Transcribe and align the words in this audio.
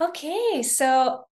Okay, 0.00 0.64
so 0.64 1.24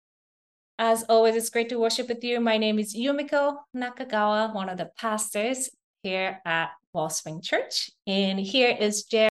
as 0.78 1.02
always, 1.08 1.34
it's 1.34 1.50
great 1.50 1.68
to 1.70 1.80
worship 1.80 2.06
with 2.08 2.22
you. 2.22 2.38
My 2.38 2.58
name 2.58 2.78
is 2.78 2.94
Yumiko 2.94 3.56
Nakagawa, 3.76 4.54
one 4.54 4.68
of 4.68 4.78
the 4.78 4.92
pastors 4.96 5.68
here 6.04 6.40
at 6.44 6.70
Wellspring 6.92 7.42
Church. 7.42 7.90
And 8.06 8.38
here 8.38 8.76
is 8.78 9.02
Jared. 9.02 9.32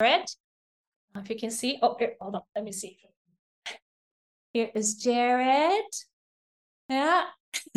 If 0.00 1.28
you 1.28 1.36
can 1.36 1.50
see, 1.50 1.80
oh, 1.82 1.96
here, 1.98 2.14
hold 2.20 2.36
on, 2.36 2.42
let 2.54 2.64
me 2.64 2.70
see. 2.70 3.00
Here 4.52 4.70
is 4.76 4.94
Jared. 4.94 5.82
Yeah. 6.88 7.24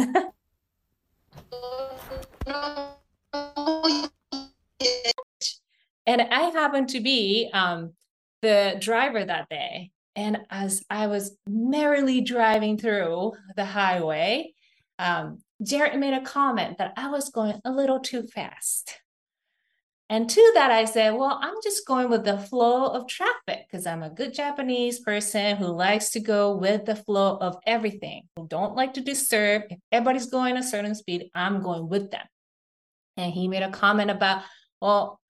and 6.06 6.22
I 6.22 6.52
happen 6.54 6.86
to 6.88 7.00
be 7.00 7.50
um, 7.54 7.94
the 8.44 8.78
driver 8.80 9.26
that 9.26 9.50
day. 9.50 9.90
And 10.16 10.39
as 10.50 10.83
I 10.89 11.07
was 11.07 11.38
merrily 11.47 12.21
driving 12.21 12.78
through 12.78 13.33
the 13.56 13.65
highway, 13.65 14.54
um, 15.00 15.39
Jared 15.64 16.00
made 16.00 16.14
a 16.14 16.21
comment 16.21 16.78
that 16.78 16.93
I 16.97 17.10
was 17.10 17.29
going 17.29 17.60
a 17.64 17.71
little 17.71 18.00
too 18.00 18.24
fast. 18.24 19.00
And 20.11 20.29
to 20.29 20.51
that, 20.56 20.71
I 20.71 20.84
said, 20.84 21.11
Well, 21.11 21.39
I'm 21.42 21.56
just 21.64 21.87
going 21.87 22.10
with 22.10 22.25
the 22.25 22.37
flow 22.37 22.87
of 22.87 23.07
traffic 23.07 23.65
because 23.65 23.87
I'm 23.87 24.04
a 24.04 24.10
good 24.10 24.34
Japanese 24.34 25.00
person 25.00 25.56
who 25.56 25.68
likes 25.68 26.10
to 26.10 26.20
go 26.20 26.57
with 26.57 26.84
the 26.84 26.98
flow 26.98 27.37
of 27.37 27.56
everything, 27.65 28.23
who 28.36 28.46
don't 28.46 28.75
like 28.75 28.96
to 28.96 29.01
disturb. 29.01 29.64
If 29.70 29.79
everybody's 29.89 30.25
going 30.25 30.57
a 30.57 30.64
certain 30.64 30.96
speed, 30.96 31.29
I'm 31.34 31.62
going 31.62 31.87
with 31.87 32.12
them. 32.12 32.25
And 33.16 33.31
he 33.31 33.48
made 33.48 33.64
a 33.64 33.72
comment 33.72 34.12
about, 34.12 34.44
Well, 34.81 35.20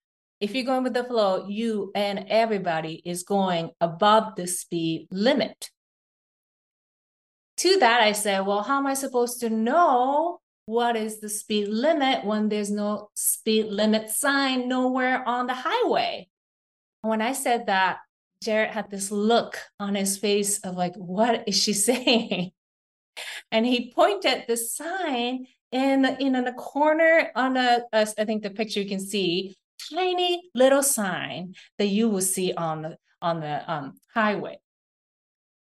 if 0.41 0.55
you're 0.55 0.65
going 0.65 0.83
with 0.83 0.95
the 0.95 1.03
flow, 1.03 1.47
you 1.47 1.91
and 1.93 2.25
everybody 2.27 2.99
is 3.05 3.21
going 3.21 3.69
above 3.79 4.35
the 4.35 4.47
speed 4.47 5.07
limit. 5.11 5.69
To 7.57 7.77
that, 7.79 8.01
I 8.01 8.13
said, 8.13 8.47
well, 8.47 8.63
how 8.63 8.79
am 8.79 8.87
I 8.87 8.95
supposed 8.95 9.39
to 9.41 9.51
know 9.51 10.41
what 10.65 10.95
is 10.95 11.19
the 11.19 11.29
speed 11.29 11.67
limit 11.67 12.25
when 12.25 12.49
there's 12.49 12.71
no 12.71 13.11
speed 13.13 13.67
limit 13.67 14.09
sign 14.09 14.67
nowhere 14.67 15.23
on 15.29 15.45
the 15.45 15.53
highway? 15.53 16.27
When 17.01 17.21
I 17.21 17.33
said 17.33 17.67
that, 17.67 17.99
Jared 18.43 18.71
had 18.71 18.89
this 18.89 19.11
look 19.11 19.59
on 19.79 19.93
his 19.93 20.17
face 20.17 20.59
of 20.61 20.75
like, 20.75 20.95
what 20.95 21.47
is 21.47 21.61
she 21.61 21.73
saying? 21.89 22.51
And 23.51 23.63
he 23.63 23.91
pointed 23.93 24.45
the 24.47 24.57
sign 24.57 25.45
in 25.71 26.05
in 26.19 26.33
the 26.33 26.51
corner 26.53 27.31
on 27.35 27.57
a, 27.57 27.81
a 27.93 28.07
I 28.17 28.25
think 28.25 28.41
the 28.41 28.49
picture 28.49 28.81
you 28.81 28.89
can 28.89 28.99
see 28.99 29.55
tiny 29.89 30.49
little 30.53 30.83
sign 30.83 31.55
that 31.77 31.87
you 31.87 32.09
will 32.09 32.21
see 32.21 32.53
on 32.53 32.81
the 32.81 32.97
on 33.21 33.39
the 33.39 33.71
um, 33.71 33.93
highway. 34.13 34.59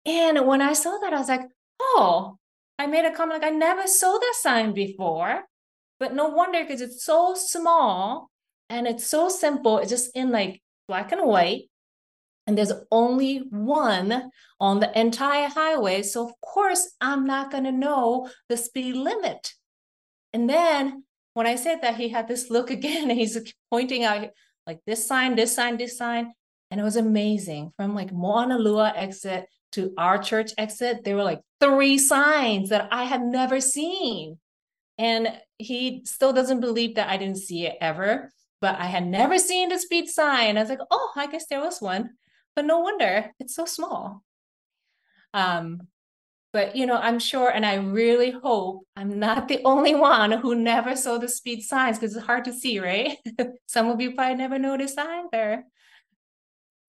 And 0.06 0.46
when 0.46 0.60
I 0.60 0.72
saw 0.72 0.98
that, 0.98 1.12
I 1.12 1.18
was 1.18 1.28
like, 1.28 1.48
oh, 1.80 2.38
I 2.78 2.86
made 2.86 3.04
a 3.04 3.12
comment 3.14 3.40
like 3.40 3.52
I 3.52 3.54
never 3.54 3.86
saw 3.86 4.18
that 4.18 4.34
sign 4.40 4.74
before. 4.74 5.44
But 6.00 6.14
no 6.14 6.28
wonder 6.28 6.62
because 6.62 6.80
it's 6.80 7.04
so 7.04 7.34
small 7.34 8.30
and 8.68 8.86
it's 8.86 9.06
so 9.06 9.28
simple. 9.28 9.78
It's 9.78 9.90
just 9.90 10.10
in 10.14 10.30
like 10.30 10.60
black 10.88 11.12
and 11.12 11.22
white. 11.26 11.70
And 12.46 12.58
there's 12.58 12.72
only 12.90 13.38
one 13.50 14.30
on 14.60 14.80
the 14.80 14.98
entire 14.98 15.48
highway. 15.48 16.02
So, 16.02 16.28
of 16.28 16.32
course, 16.42 16.92
I'm 17.00 17.24
not 17.24 17.50
going 17.50 17.64
to 17.64 17.72
know 17.72 18.28
the 18.50 18.58
speed 18.58 18.96
limit. 18.96 19.54
And 20.34 20.50
then 20.50 21.04
when 21.34 21.46
I 21.46 21.56
said 21.56 21.82
that, 21.82 21.96
he 21.96 22.08
had 22.08 22.26
this 22.26 22.50
look 22.50 22.70
again, 22.78 23.10
and 23.10 23.18
he's 23.18 23.38
pointing 23.70 24.04
out 24.04 24.30
like 24.66 24.80
this 24.86 25.06
sign, 25.06 25.36
this 25.36 25.54
sign, 25.54 25.76
this 25.76 25.98
sign. 25.98 26.32
And 26.70 26.80
it 26.80 26.84
was 26.84 26.96
amazing. 26.96 27.72
From 27.76 27.94
like 27.94 28.10
Moanalua 28.10 28.92
exit 28.96 29.46
to 29.72 29.92
our 29.98 30.18
church 30.18 30.52
exit, 30.56 31.04
there 31.04 31.16
were 31.16 31.22
like 31.22 31.42
three 31.60 31.98
signs 31.98 32.70
that 32.70 32.88
I 32.90 33.04
had 33.04 33.22
never 33.22 33.60
seen. 33.60 34.38
And 34.96 35.28
he 35.58 36.02
still 36.06 36.32
doesn't 36.32 36.60
believe 36.60 36.94
that 36.94 37.08
I 37.08 37.16
didn't 37.16 37.38
see 37.38 37.66
it 37.66 37.76
ever, 37.80 38.32
but 38.60 38.78
I 38.78 38.86
had 38.86 39.06
never 39.06 39.38
seen 39.38 39.68
the 39.68 39.78
speed 39.78 40.08
sign. 40.08 40.56
I 40.56 40.60
was 40.60 40.70
like, 40.70 40.80
oh, 40.90 41.12
I 41.16 41.26
guess 41.26 41.46
there 41.46 41.60
was 41.60 41.80
one. 41.80 42.10
But 42.56 42.64
no 42.64 42.78
wonder, 42.78 43.32
it's 43.38 43.54
so 43.54 43.66
small. 43.66 44.22
Um, 45.32 45.88
but 46.54 46.76
you 46.76 46.86
know, 46.86 46.96
I'm 46.96 47.18
sure, 47.18 47.50
and 47.50 47.66
I 47.66 47.74
really 47.74 48.30
hope 48.30 48.86
I'm 48.96 49.18
not 49.18 49.48
the 49.48 49.60
only 49.64 49.96
one 49.96 50.30
who 50.30 50.54
never 50.54 50.94
saw 50.94 51.18
the 51.18 51.28
speed 51.28 51.62
signs 51.62 51.98
because 51.98 52.14
it's 52.14 52.24
hard 52.24 52.44
to 52.44 52.52
see, 52.52 52.78
right? 52.78 53.18
Some 53.66 53.90
of 53.90 54.00
you 54.00 54.14
probably 54.14 54.36
never 54.36 54.56
noticed 54.56 54.96
either. 54.96 55.64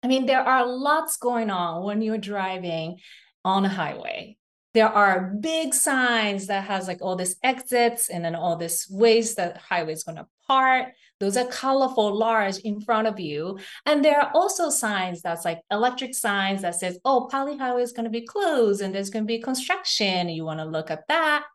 I 0.03 0.07
mean, 0.07 0.27
there 0.27 0.43
are 0.43 0.63
lots 0.63 1.17
going 1.17 1.49
on 1.49 1.83
when 1.83 2.03
you're 2.03 2.19
driving 2.19 2.99
on 3.43 3.65
a 3.65 3.69
highway. 3.69 4.37
There 4.77 4.87
are 4.87 5.33
big 5.39 5.73
signs 5.73 6.45
that 6.45 6.65
has 6.65 6.87
like 6.87 6.99
all 7.01 7.15
these 7.15 7.37
exits 7.41 8.09
and 8.09 8.23
then 8.23 8.35
all 8.35 8.55
these 8.55 8.85
ways 8.91 9.33
that 9.33 9.57
highway 9.57 9.93
is 9.93 10.03
going 10.03 10.17
to 10.17 10.27
part. 10.47 10.93
Those 11.19 11.35
are 11.35 11.47
colorful, 11.47 12.15
large 12.15 12.59
in 12.59 12.79
front 12.81 13.07
of 13.07 13.19
you. 13.19 13.57
And 13.87 14.05
there 14.05 14.21
are 14.21 14.29
also 14.35 14.69
signs 14.69 15.23
that's 15.23 15.45
like 15.45 15.61
electric 15.71 16.13
signs 16.13 16.61
that 16.61 16.75
says, 16.75 16.99
oh, 17.05 17.27
Pali 17.31 17.57
Highway 17.57 17.81
is 17.81 17.91
going 17.91 18.03
to 18.03 18.11
be 18.11 18.21
closed 18.21 18.81
and 18.83 18.93
there's 18.93 19.09
going 19.09 19.23
to 19.23 19.27
be 19.27 19.41
construction. 19.41 20.29
You 20.29 20.45
want 20.45 20.59
to 20.59 20.65
look 20.65 20.91
at 20.91 21.07
that. 21.07 21.45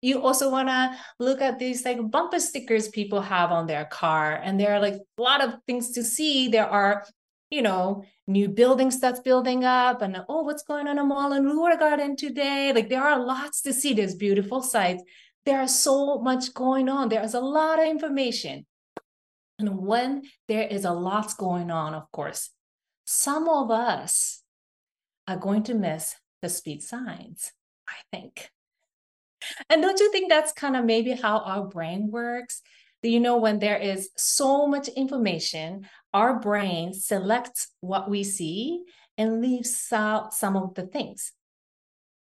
You 0.00 0.22
also 0.22 0.48
want 0.48 0.68
to 0.68 0.96
look 1.18 1.40
at 1.40 1.58
these 1.58 1.84
like 1.84 1.98
bumper 2.12 2.38
stickers 2.38 2.86
people 2.86 3.20
have 3.20 3.50
on 3.50 3.66
their 3.66 3.86
car. 3.86 4.40
And 4.40 4.60
there 4.60 4.72
are 4.74 4.80
like 4.80 4.94
a 4.94 5.20
lot 5.20 5.42
of 5.42 5.54
things 5.66 5.90
to 5.94 6.04
see. 6.04 6.46
There 6.46 6.68
are, 6.68 7.04
you 7.50 7.62
know, 7.62 8.04
new 8.26 8.48
buildings 8.48 9.00
that's 9.00 9.20
building 9.20 9.64
up 9.64 10.02
and 10.02 10.16
oh, 10.28 10.42
what's 10.42 10.62
going 10.62 10.86
on 10.86 10.98
in 10.98 11.08
Moanalua 11.08 11.78
Garden 11.78 12.16
today? 12.16 12.72
Like 12.74 12.88
there 12.88 13.02
are 13.02 13.18
lots 13.18 13.62
to 13.62 13.72
see. 13.72 13.94
There's 13.94 14.14
beautiful 14.14 14.62
sites. 14.62 15.02
There's 15.46 15.74
so 15.74 16.18
much 16.18 16.52
going 16.52 16.88
on. 16.88 17.08
There's 17.08 17.34
a 17.34 17.40
lot 17.40 17.78
of 17.78 17.86
information. 17.86 18.66
And 19.58 19.78
when 19.78 20.22
there 20.46 20.68
is 20.68 20.84
a 20.84 20.92
lot 20.92 21.36
going 21.36 21.70
on, 21.70 21.94
of 21.94 22.10
course, 22.12 22.50
some 23.04 23.48
of 23.48 23.70
us 23.70 24.42
are 25.26 25.38
going 25.38 25.62
to 25.64 25.74
miss 25.74 26.14
the 26.42 26.48
speed 26.48 26.82
signs, 26.82 27.52
I 27.88 27.94
think. 28.12 28.50
And 29.70 29.82
don't 29.82 29.98
you 29.98 30.12
think 30.12 30.28
that's 30.28 30.52
kind 30.52 30.76
of 30.76 30.84
maybe 30.84 31.12
how 31.12 31.38
our 31.38 31.66
brain 31.66 32.10
works? 32.10 32.60
You 33.02 33.20
know, 33.20 33.36
when 33.36 33.60
there 33.60 33.76
is 33.76 34.10
so 34.16 34.66
much 34.66 34.88
information, 34.88 35.86
our 36.12 36.40
brain 36.40 36.92
selects 36.94 37.68
what 37.80 38.10
we 38.10 38.24
see 38.24 38.82
and 39.16 39.40
leaves 39.40 39.88
out 39.92 40.34
some 40.34 40.56
of 40.56 40.74
the 40.74 40.86
things. 40.86 41.32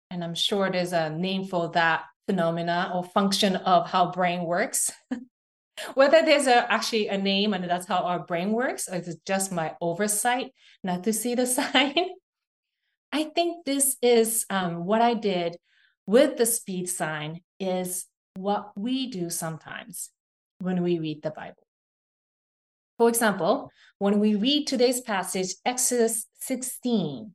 And 0.10 0.24
I'm 0.24 0.36
sure 0.36 0.70
there's 0.70 0.94
a 0.94 1.10
name 1.10 1.46
for 1.46 1.70
that 1.72 2.04
phenomena 2.28 2.92
or 2.94 3.04
function 3.04 3.56
of 3.58 3.90
how 3.90 4.12
brain 4.12 4.44
works. 4.44 4.92
Whether 5.96 6.22
there's 6.22 6.48
a, 6.48 6.72
actually 6.72 7.08
a 7.08 7.18
name 7.18 7.54
and 7.54 7.64
that's 7.68 7.88
how 7.88 8.04
our 8.04 8.20
brain 8.20 8.52
works, 8.52 8.88
or 8.88 8.96
it's 8.96 9.16
just 9.26 9.52
my 9.52 9.76
oversight 9.82 10.52
not 10.84 11.04
to 11.06 11.14
see 11.14 11.36
the 11.36 11.48
sign. 11.48 11.96
I 13.12 13.26
think 13.26 13.66
this 13.66 13.98
is 14.02 14.46
um, 14.50 14.86
what 14.86 15.02
I 15.02 15.14
did 15.14 15.58
with 16.06 16.38
the 16.38 16.46
speed 16.46 16.90
sign 16.90 17.42
is 17.60 18.06
what 18.36 18.72
we 18.76 19.10
do 19.10 19.30
sometimes 19.30 20.10
when 20.64 20.82
we 20.82 21.00
read 21.00 21.22
the 21.22 21.32
Bible. 21.32 21.68
For 22.98 23.10
example, 23.10 23.72
when 23.98 24.20
we 24.20 24.36
read 24.36 24.66
today's 24.66 25.02
passage, 25.02 25.56
Exodus 25.66 26.26
16, 26.40 27.34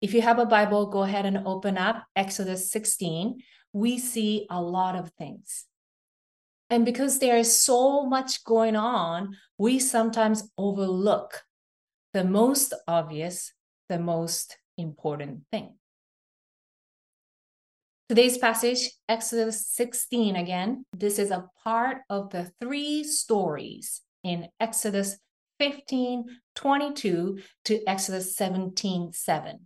if 0.00 0.14
you 0.14 0.22
have 0.22 0.38
a 0.38 0.46
Bible, 0.46 0.86
go 0.86 1.02
ahead 1.02 1.26
and 1.26 1.46
open 1.46 1.76
up 1.76 2.04
Exodus 2.14 2.70
16. 2.70 3.40
We 3.72 3.98
see 3.98 4.46
a 4.50 4.62
lot 4.62 4.96
of 4.96 5.10
things. 5.18 5.66
And 6.70 6.84
because 6.84 7.18
there 7.18 7.36
is 7.36 7.60
so 7.60 8.06
much 8.06 8.44
going 8.44 8.76
on, 8.76 9.36
we 9.58 9.80
sometimes 9.80 10.48
overlook 10.56 11.42
the 12.12 12.24
most 12.24 12.72
obvious, 12.86 13.52
the 13.88 13.98
most 13.98 14.56
important 14.78 15.42
thing. 15.50 15.79
Today's 18.10 18.38
passage, 18.38 18.90
Exodus 19.08 19.68
16 19.68 20.34
again, 20.34 20.84
this 20.92 21.16
is 21.16 21.30
a 21.30 21.46
part 21.62 21.98
of 22.10 22.30
the 22.30 22.50
three 22.60 23.04
stories 23.04 24.00
in 24.24 24.48
Exodus 24.58 25.16
15, 25.60 26.24
22 26.56 27.38
to 27.66 27.80
Exodus 27.86 28.34
17, 28.34 29.12
7 29.12 29.60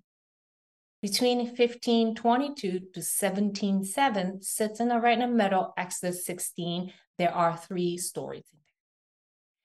between 1.00 1.38
1522 1.38 2.70
to 2.70 2.76
177 2.76 4.42
sits 4.42 4.78
in 4.78 4.88
the 4.88 4.98
right 4.98 5.18
in 5.18 5.20
the 5.20 5.34
middle, 5.34 5.72
Exodus 5.78 6.26
16. 6.26 6.92
There 7.16 7.34
are 7.34 7.56
three 7.56 7.96
stories. 7.96 8.44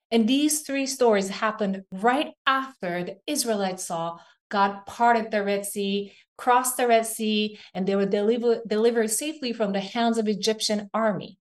And 0.09 0.25
these 0.25 0.61
three 0.61 0.85
stories 0.85 1.27
happened 1.27 1.83
right 1.91 2.31
after 2.47 3.03
the 3.03 3.17
Israelites 3.27 3.83
saw 3.83 4.19
God 4.49 4.85
parted 4.85 5.31
the 5.31 5.43
Red 5.43 5.65
Sea, 5.65 6.13
crossed 6.37 6.77
the 6.77 6.87
Red 6.87 7.05
Sea, 7.05 7.59
and 7.73 7.87
they 7.87 7.95
were 7.95 8.05
deliver, 8.05 8.61
delivered 8.67 9.11
safely 9.11 9.53
from 9.53 9.73
the 9.73 9.79
hands 9.79 10.17
of 10.17 10.27
Egyptian 10.27 10.89
army. 10.93 11.37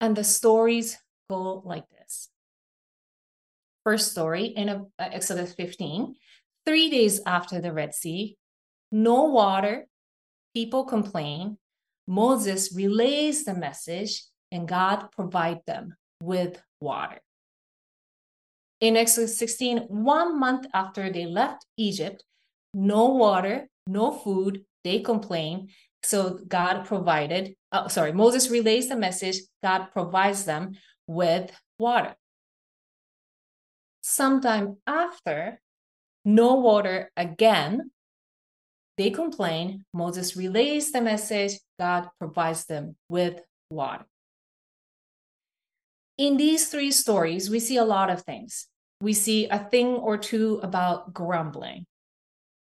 And 0.00 0.16
the 0.16 0.24
stories 0.24 0.98
go 1.30 1.62
like 1.64 1.88
this. 1.90 2.28
First 3.84 4.12
story 4.12 4.46
in 4.46 4.68
uh, 4.68 4.84
Exodus 4.98 5.54
15 5.54 6.14
Three 6.64 6.90
days 6.90 7.20
after 7.26 7.60
the 7.60 7.72
Red 7.72 7.92
Sea, 7.92 8.36
no 8.92 9.24
water, 9.24 9.88
people 10.54 10.84
complain. 10.84 11.58
Moses 12.06 12.72
relays 12.74 13.44
the 13.44 13.54
message, 13.54 14.24
and 14.52 14.68
God 14.68 15.08
provides 15.10 15.64
them 15.66 15.96
with 16.22 16.62
water. 16.80 17.20
In 18.82 18.96
Exodus 18.96 19.38
16, 19.38 19.86
one 19.88 20.40
month 20.40 20.66
after 20.74 21.08
they 21.08 21.24
left 21.24 21.64
Egypt, 21.76 22.24
no 22.74 23.10
water, 23.10 23.68
no 23.86 24.10
food, 24.10 24.64
they 24.82 24.98
complain. 24.98 25.68
So 26.02 26.40
God 26.48 26.84
provided, 26.84 27.54
uh, 27.70 27.86
sorry, 27.86 28.12
Moses 28.12 28.50
relays 28.50 28.88
the 28.88 28.96
message, 28.96 29.36
God 29.62 29.86
provides 29.92 30.46
them 30.46 30.72
with 31.06 31.52
water. 31.78 32.16
Sometime 34.02 34.78
after, 34.84 35.60
no 36.24 36.54
water 36.54 37.12
again. 37.16 37.92
They 38.98 39.10
complain. 39.10 39.84
Moses 39.94 40.36
relays 40.36 40.90
the 40.90 41.00
message. 41.00 41.52
God 41.78 42.08
provides 42.18 42.64
them 42.64 42.96
with 43.08 43.40
water. 43.70 44.06
In 46.18 46.36
these 46.36 46.68
three 46.68 46.90
stories, 46.90 47.48
we 47.48 47.60
see 47.60 47.76
a 47.76 47.84
lot 47.84 48.10
of 48.10 48.22
things. 48.22 48.66
We 49.02 49.14
see 49.14 49.48
a 49.48 49.58
thing 49.58 49.88
or 49.88 50.16
two 50.16 50.60
about 50.62 51.12
grumbling, 51.12 51.86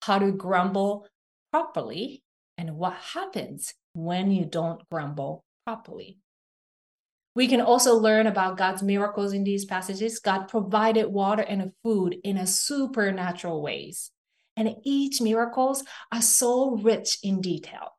how 0.02 0.18
to 0.18 0.30
grumble 0.30 1.06
properly, 1.50 2.22
and 2.58 2.76
what 2.76 2.92
happens 3.14 3.72
when 3.94 4.30
you 4.30 4.44
don't 4.44 4.86
grumble 4.90 5.42
properly. 5.64 6.18
We 7.34 7.48
can 7.48 7.62
also 7.62 7.94
learn 7.94 8.26
about 8.26 8.58
God's 8.58 8.82
miracles 8.82 9.32
in 9.32 9.42
these 9.42 9.64
passages. 9.64 10.18
God 10.18 10.48
provided 10.48 11.06
water 11.06 11.44
and 11.44 11.72
food 11.82 12.18
in 12.22 12.36
a 12.36 12.46
supernatural 12.46 13.62
ways. 13.62 14.10
And 14.54 14.76
each 14.84 15.22
miracles 15.22 15.82
are 16.12 16.20
so 16.20 16.72
rich 16.72 17.20
in 17.22 17.40
detail. 17.40 17.96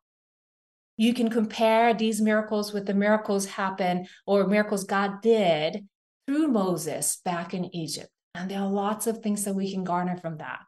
You 0.96 1.14
can 1.14 1.30
compare 1.30 1.94
these 1.94 2.20
miracles 2.20 2.72
with 2.72 2.86
the 2.86 2.94
miracles 2.94 3.46
happen 3.46 4.06
or 4.24 4.46
miracles 4.46 4.84
God 4.84 5.20
did 5.20 5.88
through 6.28 6.46
Moses 6.46 7.20
back 7.24 7.54
in 7.54 7.74
Egypt. 7.74 8.08
And 8.34 8.50
there 8.50 8.60
are 8.60 8.68
lots 8.68 9.06
of 9.06 9.18
things 9.18 9.44
that 9.44 9.54
we 9.54 9.72
can 9.72 9.84
garner 9.84 10.16
from 10.16 10.38
that. 10.38 10.60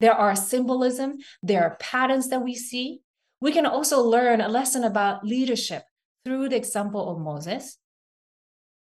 There 0.00 0.14
are 0.14 0.34
symbolism, 0.34 1.18
there 1.42 1.62
are 1.64 1.76
patterns 1.78 2.28
that 2.28 2.42
we 2.42 2.54
see. 2.54 3.02
We 3.40 3.52
can 3.52 3.66
also 3.66 4.00
learn 4.00 4.40
a 4.40 4.48
lesson 4.48 4.84
about 4.84 5.24
leadership 5.24 5.84
through 6.24 6.50
the 6.50 6.56
example 6.56 7.10
of 7.10 7.20
Moses. 7.20 7.78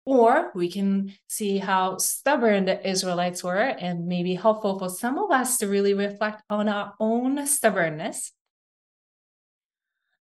Or 0.05 0.53
we 0.55 0.71
can 0.71 1.15
see 1.27 1.59
how 1.59 1.97
stubborn 1.99 2.67
the 2.67 2.89
Israelites 2.89 3.43
were 3.43 3.59
and 3.59 4.07
maybe 4.07 4.35
helpful 4.35 4.79
for 4.79 4.89
some 4.89 5.19
of 5.19 5.31
us 5.31 5.59
to 5.59 5.69
really 5.69 5.95
reflect 5.95 6.43
on 6.49 6.69
our 6.69 6.95
own 7.01 7.45
stubbornness. 7.47 8.33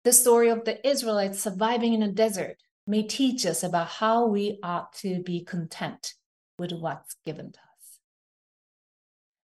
The 0.04 0.12
story 0.12 0.48
of 0.48 0.64
the 0.64 0.86
Israelites 0.86 1.40
surviving 1.40 1.92
in 1.92 2.02
a 2.02 2.10
desert 2.10 2.56
may 2.86 3.02
teach 3.02 3.44
us 3.46 3.62
about 3.62 3.88
how 3.88 4.26
we 4.26 4.58
ought 4.62 4.92
to 4.94 5.22
be 5.22 5.44
content 5.44 6.14
with 6.58 6.72
what's 6.72 7.16
given 7.24 7.52
to. 7.52 7.63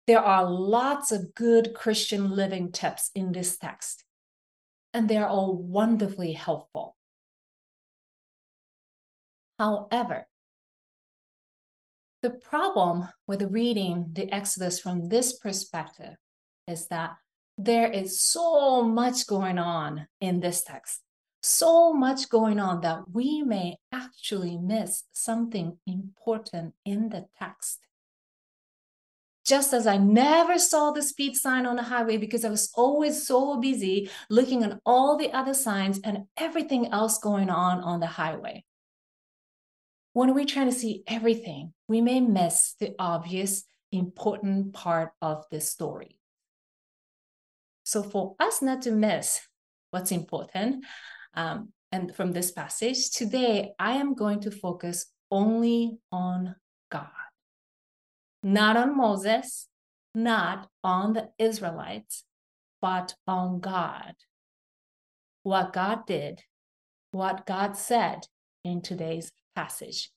There 0.07 0.21
are 0.21 0.49
lots 0.49 1.11
of 1.11 1.35
good 1.35 1.75
Christian 1.75 2.31
living 2.31 2.71
tips 2.71 3.11
in 3.15 3.33
this 3.33 3.59
text, 3.59 4.05
and 4.95 5.09
they 5.09 5.17
are 5.17 5.29
all 5.29 5.57
wonderfully 5.57 6.33
helpful. 6.33 6.97
However, 9.59 10.29
the 12.23 12.31
problem 12.31 13.09
with 13.27 13.43
reading 13.51 14.11
the 14.13 14.33
Exodus 14.33 14.79
from 14.79 15.09
this 15.09 15.39
perspective 15.39 16.15
is 16.69 16.87
that 16.89 17.17
there 17.59 17.91
is 17.91 18.21
so 18.21 18.83
much 18.83 19.27
going 19.27 19.59
on 19.59 20.07
in 20.21 20.41
this 20.41 20.63
text, 20.63 21.01
so 21.43 21.93
much 21.93 22.29
going 22.29 22.61
on 22.61 22.81
that 22.83 23.05
we 23.13 23.43
may 23.43 23.79
actually 23.93 24.57
miss 24.57 25.05
something 25.13 25.79
important 25.87 26.75
in 26.85 27.09
the 27.09 27.27
text. 27.39 27.86
Just 29.47 29.73
as 29.73 29.87
I 29.87 29.97
never 29.97 30.59
saw 30.59 30.91
the 30.91 31.03
speed 31.03 31.37
sign 31.37 31.67
on 31.67 31.77
the 31.77 31.83
highway 31.83 32.17
because 32.17 32.45
I 32.45 32.51
was 32.51 32.71
always 32.75 33.27
so 33.27 33.59
busy 33.61 34.11
looking 34.29 34.65
at 34.65 34.81
all 34.85 35.17
the 35.17 35.33
other 35.33 35.55
signs 35.55 36.01
and 36.03 36.25
everything 36.37 36.89
else 36.93 37.19
going 37.19 37.49
on 37.49 37.81
on 37.81 38.01
the 38.01 38.07
highway 38.07 38.65
when 40.17 40.33
we're 40.33 40.47
trying 40.47 40.71
to 40.71 40.75
see 40.75 41.03
everything, 41.07 41.75
we 41.89 42.01
may 42.01 42.21
miss 42.21 42.75
the 42.81 42.95
obvious, 42.99 43.65
important 43.93 44.73
part 44.73 45.11
of 45.21 45.45
the 45.51 45.61
story. 45.61 46.19
So, 47.85 48.03
for 48.03 48.35
us 48.41 48.63
not 48.63 48.81
to 48.83 48.93
miss 48.93 49.43
what's 49.91 50.13
important, 50.13 50.87
um, 51.35 51.69
and 51.93 52.17
from 52.17 52.33
this 52.33 52.51
passage, 52.51 53.11
today 53.11 53.73
I 53.79 53.97
am 53.97 54.15
going 54.15 54.41
to 54.41 54.51
focus 54.51 55.05
only 55.31 55.99
on 56.11 56.57
God, 56.91 57.11
not 58.43 58.77
on 58.77 58.97
Moses, 58.97 59.69
not 60.15 60.69
on 60.83 61.13
the 61.13 61.31
Israelites, 61.39 62.25
but 62.81 63.15
on 63.27 63.61
God. 63.61 64.15
What 65.43 65.73
God 65.73 66.07
did, 66.07 66.43
what 67.13 67.47
God 67.47 67.77
said 67.77 68.27
in 68.65 68.83
today's 68.83 69.33
passage. 69.55 70.11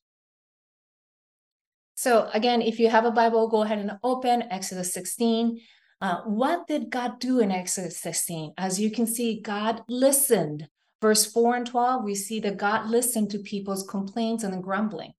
So 1.96 2.30
again, 2.34 2.62
if 2.62 2.80
you 2.80 2.90
have 2.90 3.06
a 3.06 3.12
Bible, 3.12 3.48
go 3.50 3.64
ahead 3.64 3.80
and 3.80 3.98
open 4.04 4.44
Exodus 4.50 4.94
16. 4.94 5.60
Uh, 6.02 6.22
what 6.22 6.66
did 6.66 6.90
God 6.90 7.20
do 7.20 7.40
in 7.40 7.52
Exodus 7.52 7.98
16? 7.98 8.54
As 8.58 8.80
you 8.80 8.90
can 8.90 9.06
see, 9.06 9.42
God 9.42 9.84
listened. 9.90 10.68
Verse 11.02 11.26
4 11.32 11.56
and 11.58 11.68
12, 11.68 12.04
we 12.04 12.16
see 12.16 12.40
that 12.42 12.58
God 12.58 12.90
listened 12.90 13.32
to 13.32 13.40
people's 13.40 13.84
complaints 13.84 14.44
and 14.44 14.64
grumbling. 14.64 15.14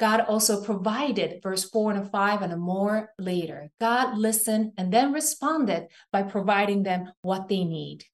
God 0.00 0.20
also 0.22 0.64
provided, 0.64 1.42
verse 1.42 1.68
4 1.68 1.92
and 1.92 2.10
5, 2.10 2.40
and 2.40 2.58
more 2.58 3.10
later. 3.18 3.70
God 3.78 4.16
listened 4.16 4.72
and 4.78 4.90
then 4.90 5.12
responded 5.12 5.88
by 6.10 6.22
providing 6.22 6.82
them 6.84 7.12
what 7.20 7.48
they 7.48 7.64
need. 7.64 8.04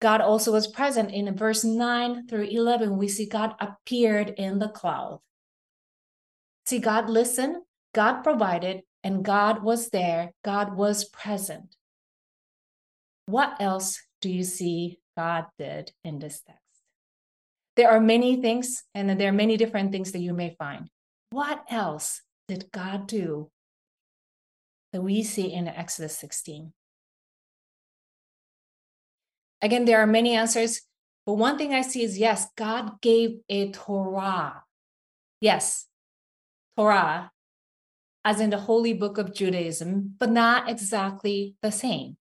God 0.00 0.20
also 0.20 0.50
was 0.50 0.66
present 0.66 1.12
in 1.12 1.32
verse 1.36 1.62
9 1.62 2.26
through 2.26 2.48
11. 2.50 2.98
We 2.98 3.06
see 3.06 3.26
God 3.26 3.54
appeared 3.60 4.30
in 4.30 4.58
the 4.58 4.70
cloud. 4.70 5.20
See, 6.66 6.80
God 6.80 7.08
listened, 7.08 7.58
God 7.94 8.22
provided, 8.22 8.82
and 9.04 9.24
God 9.24 9.62
was 9.62 9.90
there. 9.90 10.32
God 10.44 10.76
was 10.76 11.04
present. 11.04 11.76
What 13.26 13.54
else 13.60 14.02
do 14.20 14.28
you 14.28 14.42
see 14.42 14.98
God 15.16 15.46
did 15.56 15.92
in 16.02 16.18
this 16.18 16.42
text? 16.44 16.61
There 17.76 17.90
are 17.90 18.00
many 18.00 18.36
things, 18.40 18.84
and 18.94 19.18
there 19.18 19.30
are 19.30 19.32
many 19.32 19.56
different 19.56 19.92
things 19.92 20.12
that 20.12 20.20
you 20.20 20.34
may 20.34 20.54
find. 20.58 20.88
What 21.30 21.64
else 21.70 22.20
did 22.48 22.70
God 22.70 23.06
do 23.06 23.50
that 24.92 25.00
we 25.00 25.22
see 25.22 25.52
in 25.52 25.68
Exodus 25.68 26.16
16? 26.18 26.72
Again, 29.62 29.84
there 29.84 30.00
are 30.00 30.06
many 30.06 30.34
answers, 30.34 30.82
but 31.24 31.34
one 31.34 31.56
thing 31.56 31.72
I 31.72 31.82
see 31.82 32.02
is 32.02 32.18
yes, 32.18 32.48
God 32.56 33.00
gave 33.00 33.38
a 33.48 33.70
Torah. 33.70 34.64
Yes, 35.40 35.86
Torah, 36.76 37.30
as 38.24 38.40
in 38.40 38.50
the 38.50 38.58
holy 38.58 38.92
book 38.92 39.18
of 39.18 39.34
Judaism, 39.34 40.14
but 40.18 40.30
not 40.30 40.68
exactly 40.68 41.54
the 41.62 41.72
same. 41.72 42.16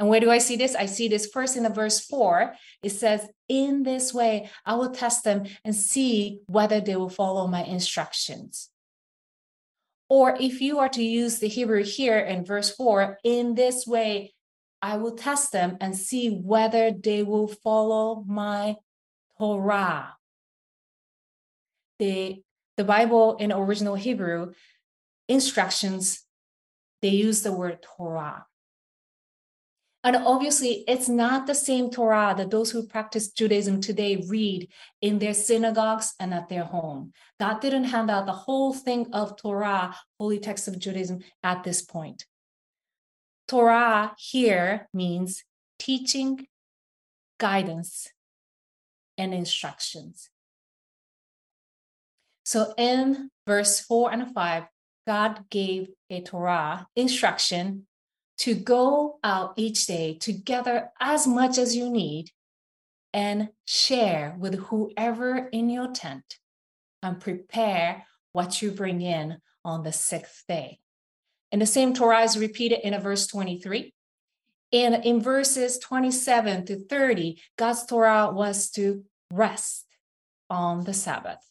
And 0.00 0.08
where 0.08 0.18
do 0.18 0.30
I 0.30 0.38
see 0.38 0.56
this? 0.56 0.74
I 0.74 0.86
see 0.86 1.08
this 1.08 1.26
first 1.26 1.58
in 1.58 1.62
the 1.62 1.68
verse 1.68 2.00
four. 2.00 2.54
It 2.82 2.88
says, 2.88 3.28
In 3.50 3.82
this 3.82 4.14
way, 4.14 4.48
I 4.64 4.74
will 4.76 4.92
test 4.92 5.24
them 5.24 5.44
and 5.62 5.76
see 5.76 6.40
whether 6.46 6.80
they 6.80 6.96
will 6.96 7.10
follow 7.10 7.46
my 7.46 7.62
instructions. 7.64 8.70
Or 10.08 10.38
if 10.40 10.62
you 10.62 10.78
are 10.78 10.88
to 10.88 11.02
use 11.02 11.38
the 11.38 11.48
Hebrew 11.48 11.84
here 11.84 12.18
in 12.18 12.46
verse 12.46 12.74
four, 12.74 13.18
in 13.22 13.54
this 13.54 13.86
way, 13.86 14.32
I 14.80 14.96
will 14.96 15.16
test 15.16 15.52
them 15.52 15.76
and 15.82 15.94
see 15.94 16.30
whether 16.30 16.90
they 16.90 17.22
will 17.22 17.48
follow 17.48 18.24
my 18.26 18.76
Torah. 19.38 20.16
The, 21.98 22.42
the 22.78 22.84
Bible 22.84 23.36
in 23.36 23.52
original 23.52 23.96
Hebrew 23.96 24.54
instructions, 25.28 26.22
they 27.02 27.08
use 27.08 27.42
the 27.42 27.52
word 27.52 27.82
Torah. 27.82 28.46
And 30.02 30.16
obviously, 30.16 30.82
it's 30.88 31.08
not 31.10 31.46
the 31.46 31.54
same 31.54 31.90
Torah 31.90 32.34
that 32.36 32.50
those 32.50 32.70
who 32.70 32.86
practice 32.86 33.30
Judaism 33.30 33.82
today 33.82 34.24
read 34.28 34.68
in 35.02 35.18
their 35.18 35.34
synagogues 35.34 36.14
and 36.18 36.32
at 36.32 36.48
their 36.48 36.64
home. 36.64 37.12
God 37.38 37.60
didn't 37.60 37.84
hand 37.84 38.10
out 38.10 38.24
the 38.24 38.32
whole 38.32 38.72
thing 38.72 39.12
of 39.12 39.36
Torah, 39.36 39.94
holy 40.18 40.38
text 40.38 40.68
of 40.68 40.78
Judaism, 40.78 41.20
at 41.42 41.64
this 41.64 41.82
point. 41.82 42.24
Torah 43.46 44.14
here 44.16 44.88
means 44.94 45.44
teaching, 45.78 46.46
guidance, 47.38 48.08
and 49.18 49.34
instructions. 49.34 50.30
So 52.44 52.72
in 52.78 53.30
verse 53.46 53.80
4 53.80 54.12
and 54.12 54.32
5, 54.32 54.64
God 55.06 55.44
gave 55.50 55.88
a 56.08 56.22
Torah 56.22 56.86
instruction 56.96 57.86
to 58.40 58.54
go 58.54 59.18
out 59.22 59.52
each 59.56 59.86
day 59.86 60.16
to 60.20 60.32
gather 60.32 60.90
as 60.98 61.26
much 61.26 61.58
as 61.58 61.76
you 61.76 61.90
need 61.90 62.30
and 63.12 63.50
share 63.66 64.34
with 64.38 64.54
whoever 64.54 65.48
in 65.52 65.68
your 65.68 65.92
tent 65.92 66.38
and 67.02 67.20
prepare 67.20 68.06
what 68.32 68.62
you 68.62 68.70
bring 68.70 69.02
in 69.02 69.38
on 69.64 69.82
the 69.82 69.92
sixth 69.92 70.44
day. 70.48 70.78
And 71.52 71.60
the 71.60 71.66
same 71.66 71.92
Torah 71.92 72.22
is 72.22 72.38
repeated 72.38 72.80
in 72.82 72.94
a 72.94 73.00
verse 73.00 73.26
23. 73.26 73.92
And 74.72 75.04
in 75.04 75.20
verses 75.20 75.78
27 75.78 76.66
to 76.66 76.84
30, 76.84 77.40
God's 77.58 77.84
Torah 77.86 78.30
was 78.32 78.70
to 78.70 79.04
rest 79.32 79.84
on 80.48 80.84
the 80.84 80.94
Sabbath. 80.94 81.44